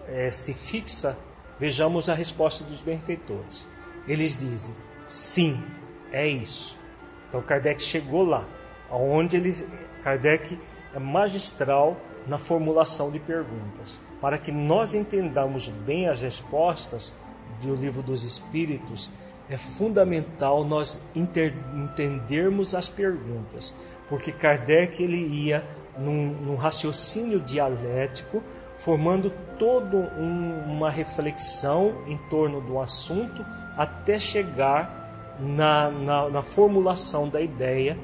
[0.06, 1.16] é, se fixa,
[1.58, 3.68] vejamos a resposta dos benfeitores.
[4.06, 4.74] Eles dizem:
[5.06, 5.62] sim,
[6.10, 6.78] é isso.
[7.28, 8.46] Então Kardec chegou lá,
[8.90, 9.54] onde ele
[10.02, 10.58] Kardec
[10.94, 14.00] é magistral na formulação de perguntas.
[14.20, 17.14] Para que nós entendamos bem as respostas
[17.60, 19.10] do livro dos Espíritos,
[19.48, 23.74] é fundamental nós entendermos as perguntas,
[24.12, 25.64] porque Kardec ele ia
[25.96, 28.42] num, num raciocínio dialético,
[28.76, 33.42] formando toda um, uma reflexão em torno do assunto
[33.74, 37.96] até chegar na, na, na formulação da ideia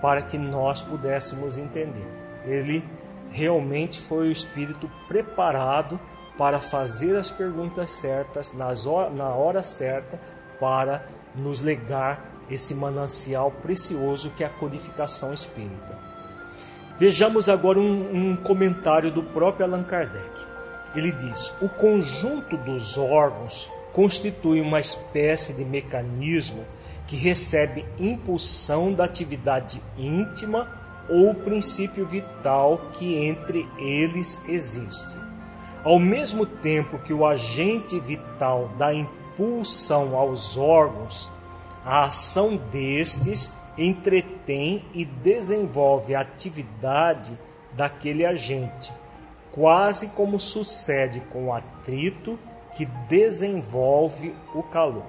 [0.00, 2.08] para que nós pudéssemos entender.
[2.46, 2.82] Ele
[3.30, 6.00] realmente foi o espírito preparado
[6.38, 10.18] para fazer as perguntas certas nas, na hora certa
[10.58, 11.04] para
[11.34, 15.96] nos legar esse manancial precioso que é a codificação espírita.
[16.98, 20.44] Vejamos agora um, um comentário do próprio Allan Kardec.
[20.94, 26.64] Ele diz: o conjunto dos órgãos constitui uma espécie de mecanismo
[27.06, 30.68] que recebe impulsão da atividade íntima
[31.08, 35.16] ou princípio vital que entre eles existe.
[35.82, 41.32] Ao mesmo tempo que o agente vital dá impulsão aos órgãos,
[41.84, 47.36] a ação destes entretém e desenvolve a atividade
[47.72, 48.92] daquele agente,
[49.52, 52.38] quase como sucede com o atrito
[52.74, 55.06] que desenvolve o calor.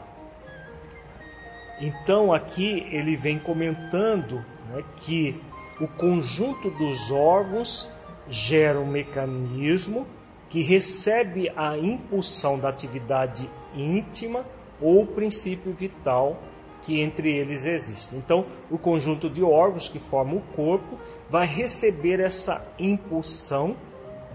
[1.80, 5.42] Então aqui ele vem comentando né, que
[5.80, 7.90] o conjunto dos órgãos
[8.30, 10.06] gera um mecanismo
[10.48, 14.46] que recebe a impulsão da atividade íntima
[14.80, 16.38] ou princípio vital
[16.82, 18.16] que entre eles existe.
[18.16, 20.98] Então, o conjunto de órgãos que forma o corpo
[21.30, 23.76] vai receber essa impulsão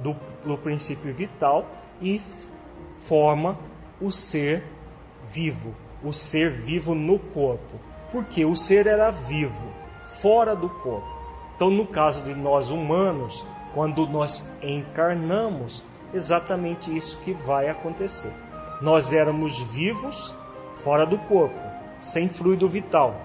[0.02, 1.66] do, do princípio vital
[2.00, 2.20] e
[2.98, 3.58] forma
[4.00, 4.62] o ser
[5.28, 7.80] vivo, o ser vivo no corpo.
[8.12, 9.72] Porque o ser era vivo,
[10.04, 11.16] fora do corpo.
[11.54, 15.82] Então, no caso de nós humanos, quando nós encarnamos,
[16.12, 18.32] exatamente isso que vai acontecer.
[18.80, 20.34] Nós éramos vivos
[20.72, 21.58] fora do corpo,
[21.98, 23.20] sem fluido vital.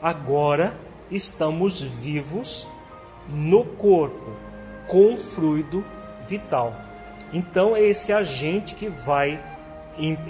[0.00, 0.76] Agora
[1.10, 2.68] estamos vivos
[3.28, 4.32] no corpo,
[4.88, 5.84] com fluido
[6.26, 6.74] vital.
[7.32, 9.42] Então é esse agente que vai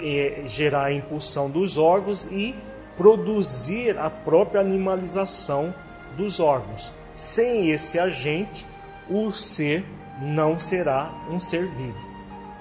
[0.01, 2.55] é, gerar a impulsão dos órgãos e
[2.97, 5.73] produzir a própria animalização
[6.15, 6.93] dos órgãos.
[7.15, 8.65] Sem esse agente,
[9.09, 9.85] o ser
[10.21, 12.13] não será um ser vivo.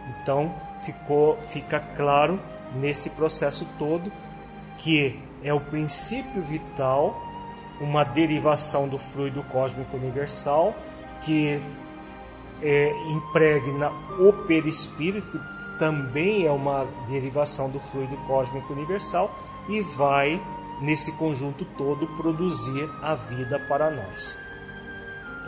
[0.09, 0.55] Então,
[0.85, 2.41] ficou, fica claro
[2.75, 4.11] nesse processo todo
[4.79, 7.21] que é o princípio vital,
[7.81, 10.75] uma derivação do fluido cósmico universal
[11.21, 11.61] que
[12.63, 19.35] é, impregna o perispírito, que também é uma derivação do fluido cósmico universal,
[19.69, 20.41] e vai,
[20.81, 24.37] nesse conjunto todo, produzir a vida para nós.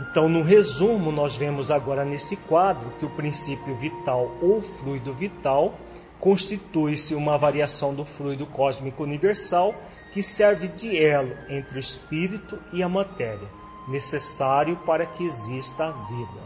[0.01, 5.75] Então, no resumo, nós vemos agora nesse quadro que o princípio vital ou fluido vital
[6.21, 9.75] constitui-se uma variação do fluido cósmico universal
[10.13, 13.49] que serve de elo entre o espírito e a matéria,
[13.89, 16.41] necessário para que exista a vida.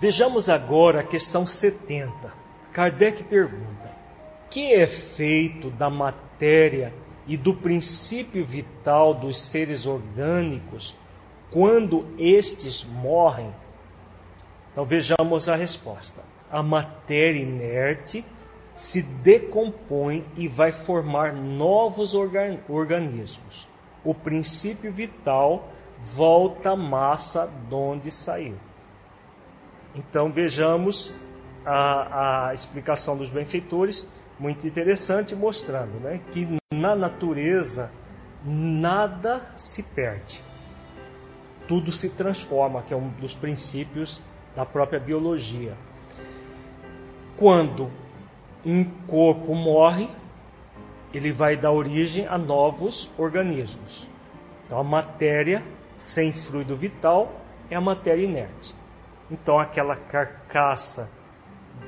[0.00, 2.32] Vejamos agora a questão 70.
[2.72, 3.90] Kardec pergunta:
[4.50, 6.94] que é feito da matéria
[7.26, 10.96] e do princípio vital dos seres orgânicos
[11.50, 13.52] quando estes morrem?
[14.72, 16.22] Então vejamos a resposta.
[16.50, 18.24] A matéria inerte
[18.74, 23.68] se decompõe e vai formar novos organismos.
[24.04, 25.68] O princípio vital
[25.98, 28.56] volta à massa de onde saiu.
[29.94, 31.14] Então vejamos
[31.66, 34.06] a, a explicação dos benfeitores,
[34.38, 37.90] muito interessante, mostrando né, que na natureza
[38.44, 40.42] nada se perde.
[41.66, 44.22] Tudo se transforma, que é um dos princípios
[44.54, 45.76] da própria biologia.
[47.38, 47.88] Quando
[48.66, 50.08] um corpo morre,
[51.14, 54.08] ele vai dar origem a novos organismos.
[54.66, 55.62] Então, a matéria
[55.96, 58.74] sem fluido vital é a matéria inerte.
[59.30, 61.08] Então, aquela carcaça,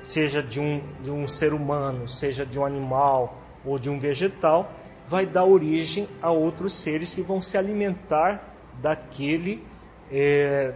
[0.04, 4.70] seja de um, de um ser humano, seja de um animal ou de um vegetal,
[5.06, 9.66] vai dar origem a outros seres que vão se alimentar daquele,
[10.12, 10.72] é,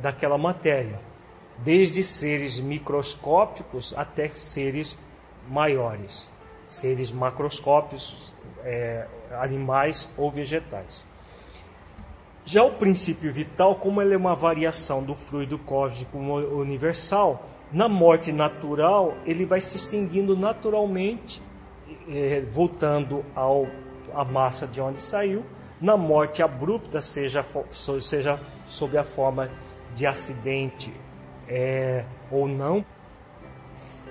[0.00, 0.98] daquela matéria,
[1.62, 4.98] desde seres microscópicos até seres
[5.48, 6.30] maiores
[6.70, 8.32] seres macroscópicos,
[8.64, 11.06] é, animais ou vegetais.
[12.44, 18.32] Já o princípio vital, como ele é uma variação do fluido cósmico universal, na morte
[18.32, 21.42] natural ele vai se extinguindo naturalmente,
[22.08, 23.66] é, voltando ao,
[24.14, 25.44] à massa de onde saiu.
[25.80, 27.44] Na morte abrupta, seja,
[28.00, 29.50] seja sob a forma
[29.94, 30.92] de acidente
[31.50, 32.84] é, ou não,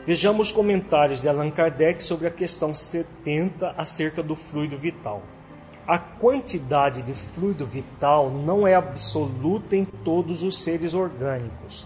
[0.05, 5.21] Vejamos comentários de Allan Kardec sobre a questão 70 acerca do fluido vital.
[5.85, 11.85] A quantidade de fluido vital não é absoluta em todos os seres orgânicos.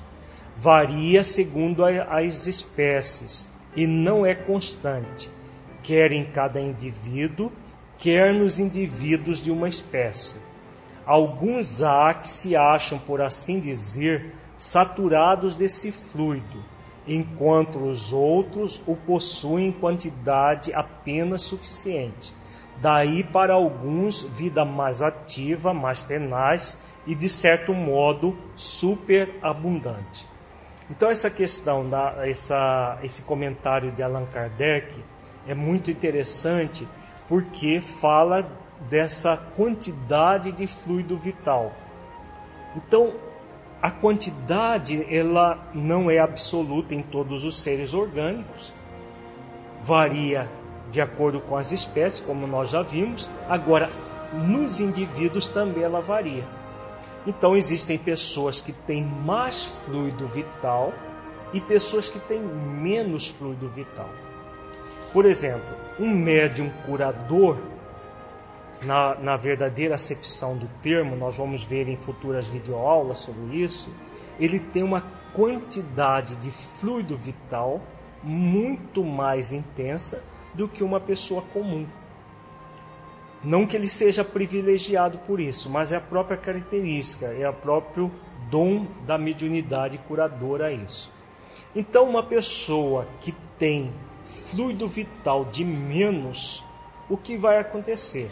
[0.56, 5.30] Varia segundo as espécies e não é constante,
[5.82, 7.51] quer em cada indivíduo,
[7.97, 10.38] quer nos indivíduos de uma espécie.
[11.06, 16.64] Alguns há que se acham, por assim dizer, saturados desse fluido
[17.08, 22.34] enquanto os outros o possuem em quantidade apenas suficiente.
[22.82, 30.28] Daí para alguns vida mais ativa, mais tenaz e de certo modo superabundante.
[30.89, 35.04] Então essa questão da essa, esse comentário de Allan Kardec
[35.47, 36.88] é muito interessante
[37.28, 38.49] porque fala
[38.89, 41.72] dessa quantidade de fluido vital.
[42.76, 43.14] Então
[43.84, 48.74] a quantidade ela não é absoluta em todos os seres orgânicos,
[49.82, 50.50] varia
[50.90, 53.30] de acordo com as espécies, como nós já vimos.
[53.50, 53.90] Agora,
[54.32, 56.48] nos indivíduos também ela varia.
[57.28, 60.94] Então, existem pessoas que têm mais fluido vital
[61.52, 64.10] e pessoas que têm menos fluido vital.
[65.12, 67.58] Por exemplo, um médium curador
[68.86, 73.90] na, na verdadeira acepção do termo, nós vamos ver em futuras videoaulas sobre isso,
[74.40, 75.02] ele tem uma
[75.34, 77.82] quantidade de fluido vital
[78.22, 80.24] muito mais intensa
[80.54, 81.86] do que uma pessoa comum.
[83.44, 88.10] Não que ele seja privilegiado por isso, mas é a própria característica, é o próprio
[88.50, 91.12] dom da mediunidade curadora isso.
[91.76, 93.92] Então, uma pessoa que tem
[94.24, 96.64] fluido vital de menos,
[97.10, 98.32] o que vai acontecer?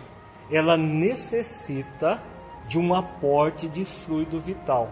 [0.51, 2.21] Ela necessita
[2.67, 4.89] de um aporte de fluido vital.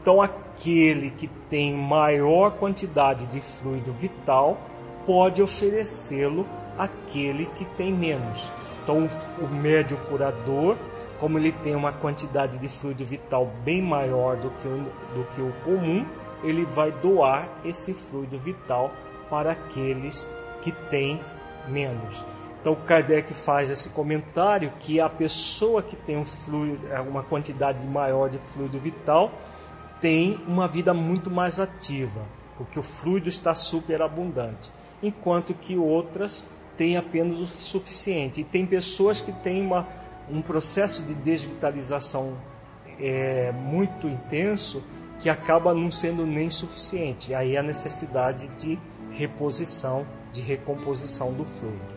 [0.00, 4.58] Então, aquele que tem maior quantidade de fluido vital
[5.06, 6.46] pode oferecê-lo
[6.78, 8.50] àquele que tem menos.
[8.82, 9.08] Então,
[9.40, 10.76] o médio curador,
[11.18, 14.76] como ele tem uma quantidade de fluido vital bem maior do que o,
[15.14, 16.04] do que o comum,
[16.42, 18.92] ele vai doar esse fluido vital
[19.30, 20.28] para aqueles
[20.60, 21.20] que têm
[21.68, 22.24] menos.
[22.64, 27.86] Então Kardec faz esse comentário que a pessoa que tem um fluido, é, uma quantidade
[27.86, 29.30] maior de fluido vital
[30.00, 32.22] tem uma vida muito mais ativa,
[32.56, 36.42] porque o fluido está superabundante, enquanto que outras
[36.74, 38.40] têm apenas o suficiente.
[38.40, 39.86] E tem pessoas que têm uma,
[40.30, 42.32] um processo de desvitalização
[42.98, 44.82] é, muito intenso
[45.20, 47.34] que acaba não sendo nem suficiente.
[47.34, 48.78] Aí a necessidade de
[49.10, 51.93] reposição, de recomposição do fluido.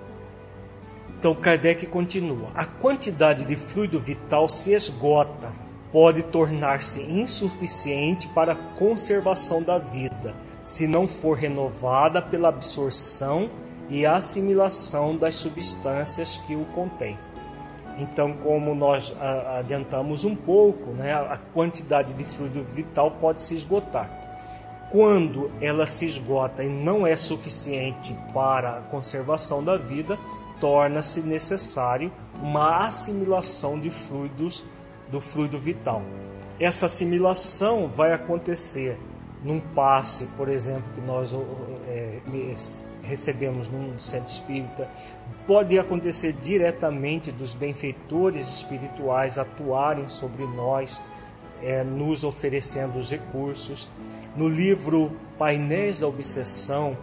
[1.20, 5.52] Então Kardec continua: a quantidade de fluido vital se esgota,
[5.92, 13.50] pode tornar-se insuficiente para a conservação da vida, se não for renovada pela absorção
[13.90, 17.18] e assimilação das substâncias que o contêm.
[17.98, 19.16] Então, como nós
[19.58, 24.08] adiantamos um pouco, né, a quantidade de fluido vital pode se esgotar.
[24.92, 30.18] Quando ela se esgota e não é suficiente para a conservação da vida,
[30.60, 34.64] torna-se necessário uma assimilação de fluidos
[35.12, 36.02] do fluido vital.
[36.60, 38.98] Essa assimilação vai acontecer
[39.44, 41.32] num passe, por exemplo, que nós
[41.88, 42.20] é,
[43.04, 44.90] recebemos num centro espírita,
[45.46, 51.02] pode acontecer diretamente dos benfeitores espirituais atuarem sobre nós,
[51.62, 53.90] é, nos oferecendo os recursos.
[54.36, 56.98] No livro Painéis da Obsessão,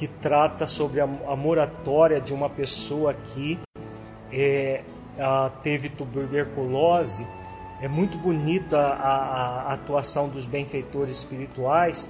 [0.00, 3.60] que trata sobre a, a moratória de uma pessoa que
[4.32, 4.82] é,
[5.18, 7.26] ah, teve tuberculose,
[7.82, 12.08] é muito bonita a, a, atuação dos benfeitores espirituais.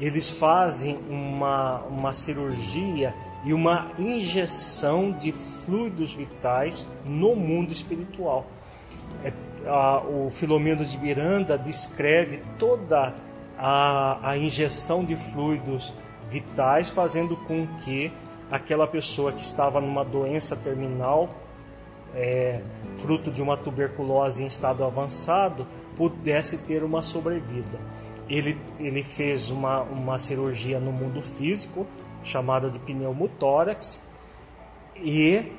[0.00, 3.12] Eles fazem uma, uma cirurgia
[3.44, 8.46] e uma injeção de fluidos vitais no mundo espiritual.
[9.24, 9.32] É,
[9.66, 13.12] a, o Filomeno de Miranda descreve toda
[13.58, 15.92] a, a injeção de fluidos
[16.32, 18.10] vitais, fazendo com que
[18.50, 21.28] aquela pessoa que estava numa doença terminal,
[22.14, 22.60] é,
[22.96, 25.66] fruto de uma tuberculose em estado avançado,
[25.96, 27.78] pudesse ter uma sobrevida.
[28.28, 31.86] Ele, ele fez uma, uma cirurgia no mundo físico,
[32.22, 34.02] chamada de pneumotórax,
[34.96, 35.52] e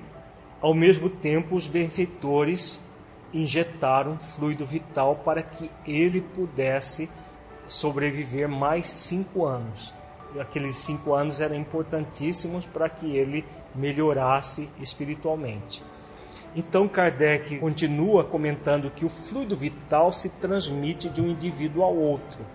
[0.60, 2.82] ao mesmo tempo os benfeitores
[3.34, 7.10] injetaram fluido vital para que ele pudesse
[7.68, 9.94] sobreviver mais cinco anos.
[10.40, 15.84] Aqueles cinco anos eram importantíssimos para que ele melhorasse espiritualmente.
[16.56, 22.46] Então Kardec continua comentando que o fluido vital se transmite de um indivíduo ao outro.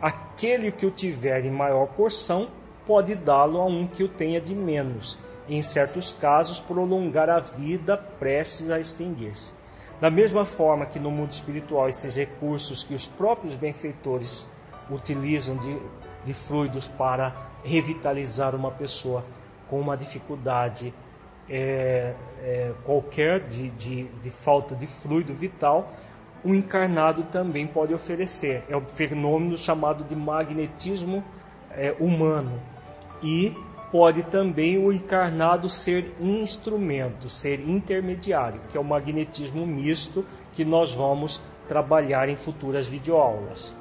[0.00, 2.48] Aquele que o tiver em maior porção
[2.86, 5.18] pode dá-lo a um que o tenha de menos,
[5.48, 9.54] e em certos casos prolongar a vida prestes a extinguir-se.
[10.00, 14.48] Da mesma forma que no mundo espiritual esses recursos que os próprios benfeitores
[14.90, 15.78] utilizam de,
[16.24, 19.24] de fluidos para revitalizar uma pessoa
[19.68, 20.92] com uma dificuldade
[21.48, 25.92] é, é, qualquer de, de, de, falta de fluido vital,
[26.44, 28.64] o encarnado também pode oferecer.
[28.68, 31.24] É o fenômeno chamado de magnetismo
[31.70, 32.60] é, humano.
[33.22, 33.56] E
[33.90, 40.92] pode também o encarnado ser instrumento, ser intermediário, que é o magnetismo misto que nós
[40.92, 43.74] vamos trabalhar em futuras videoaulas.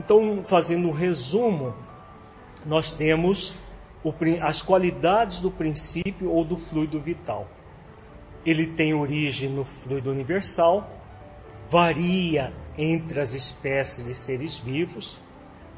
[0.00, 1.74] Então, fazendo um resumo,
[2.64, 3.54] nós temos
[4.40, 7.46] as qualidades do princípio ou do fluido vital.
[8.46, 10.88] Ele tem origem no fluido universal,
[11.68, 15.20] varia entre as espécies de seres vivos,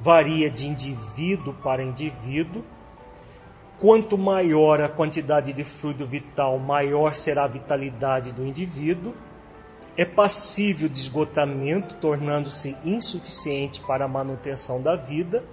[0.00, 2.62] varia de indivíduo para indivíduo.
[3.80, 9.12] Quanto maior a quantidade de fluido vital, maior será a vitalidade do indivíduo
[9.96, 15.44] é passível de esgotamento, tornando-se insuficiente para a manutenção da vida,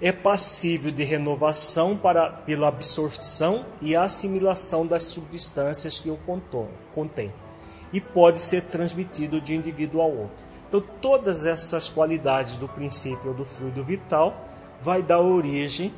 [0.00, 6.18] é passível de renovação para, pela absorção e assimilação das substâncias que o
[6.94, 7.32] contém,
[7.92, 10.44] e pode ser transmitido de indivíduo ao outro.
[10.68, 14.48] Então, todas essas qualidades do princípio do fluido vital
[14.80, 15.92] vai dar origem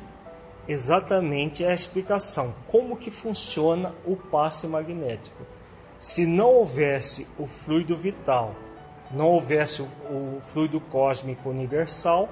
[0.67, 5.43] exatamente à explicação como que funciona o passe magnético
[6.03, 8.53] se não houvesse o fluido vital,
[9.09, 12.27] não houvesse o, fluido cósmico universal,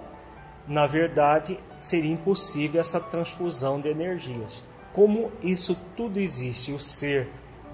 [0.68, 4.62] na verdade seria impossível essa transfusão de energias.
[4.92, 7.30] Como isso tudo existe, o ser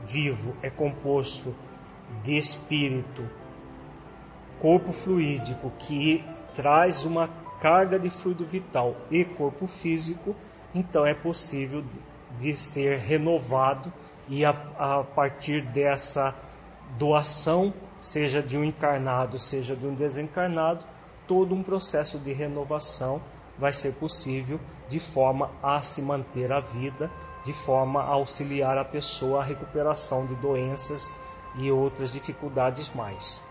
[0.05, 1.55] vivo é composto
[2.23, 3.27] de espírito,
[4.61, 6.23] corpo fluídico que
[6.53, 7.27] traz uma
[7.59, 10.35] carga de fluido vital e corpo físico,
[10.75, 11.83] então é possível
[12.39, 13.91] de ser renovado
[14.27, 16.35] e a, a partir dessa
[16.97, 20.85] doação, seja de um encarnado, seja de um desencarnado,
[21.27, 23.21] todo um processo de renovação
[23.57, 27.11] vai ser possível de forma a se manter a vida,
[27.43, 31.11] de forma a auxiliar a pessoa à recuperação de doenças
[31.55, 33.41] e outras dificuldades mais.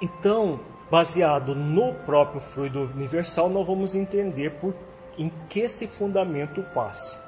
[0.00, 0.60] Então,
[0.90, 4.74] baseado no próprio fluido universal, nós vamos entender por,
[5.18, 7.25] em que se fundamenta o passe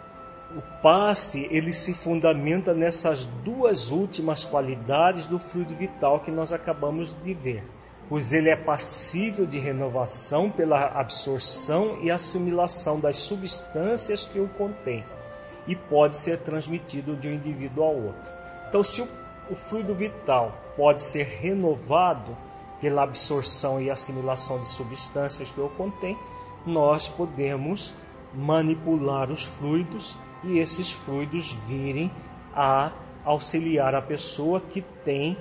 [0.57, 7.15] o passe ele se fundamenta nessas duas últimas qualidades do fluido vital que nós acabamos
[7.21, 7.63] de ver,
[8.09, 15.05] pois ele é passível de renovação pela absorção e assimilação das substâncias que o contém
[15.67, 18.33] e pode ser transmitido de um indivíduo ao outro.
[18.69, 19.09] Então, se o,
[19.51, 22.35] o fluido vital pode ser renovado
[22.81, 26.17] pela absorção e assimilação de substâncias que o contém,
[26.65, 27.95] nós podemos
[28.33, 32.11] manipular os fluidos e esses fluidos virem
[32.55, 32.93] a
[33.25, 35.37] auxiliar a pessoa que tem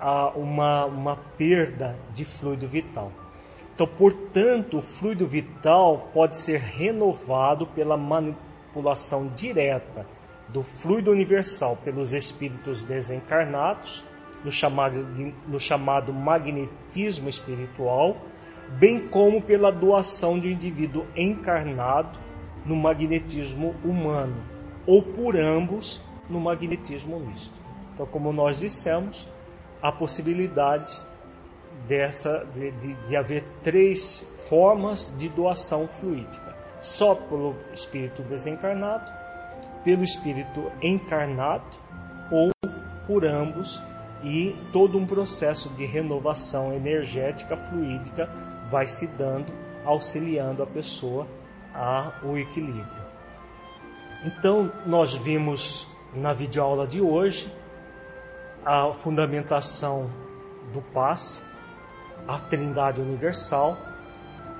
[0.00, 3.12] a, uma, uma perda de fluido vital.
[3.74, 10.06] Então, portanto, o fluido vital pode ser renovado pela manipulação direta
[10.48, 14.04] do fluido universal pelos espíritos desencarnados,
[14.42, 15.06] no chamado,
[15.46, 18.16] no chamado magnetismo espiritual,
[18.78, 22.18] bem como pela doação de um indivíduo encarnado
[22.64, 24.42] no magnetismo humano,
[24.86, 27.58] ou por ambos no magnetismo misto.
[27.94, 29.28] Então, como nós dissemos,
[29.82, 31.06] há possibilidades
[31.86, 39.10] dessa de, de, de haver três formas de doação fluídica: só pelo espírito desencarnado,
[39.84, 41.76] pelo espírito encarnado
[42.30, 42.50] ou
[43.06, 43.82] por ambos
[44.22, 48.28] e todo um processo de renovação energética fluídica
[48.70, 49.52] vai se dando,
[49.84, 51.26] auxiliando a pessoa
[51.78, 53.08] ao equilíbrio.
[54.24, 57.52] Então, nós vimos na videoaula de hoje
[58.64, 60.10] a fundamentação
[60.72, 61.40] do passe,
[62.26, 63.76] a Trindade Universal,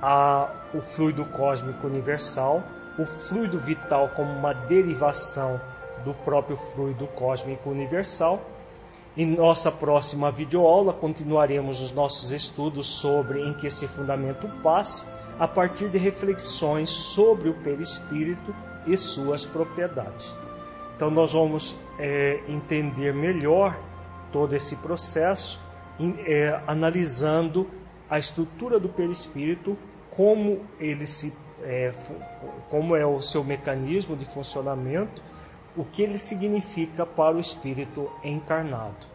[0.01, 2.63] a, o fluido cósmico universal,
[2.97, 5.59] o fluido vital como uma derivação
[6.05, 8.41] do próprio fluido cósmico universal.
[9.17, 14.61] Em nossa próxima videoaula continuaremos os nossos estudos sobre em que se fundamenta o
[15.39, 18.53] a partir de reflexões sobre o perispírito
[18.85, 20.37] e suas propriedades.
[20.95, 23.79] Então nós vamos é, entender melhor
[24.33, 25.61] todo esse processo,
[26.25, 27.67] é, analisando
[28.09, 29.77] a estrutura do perispírito,
[30.11, 31.33] como ele se,
[31.63, 31.93] é,
[32.69, 35.23] como é o seu mecanismo de funcionamento,
[35.77, 39.07] o que ele significa para o espírito encarnado.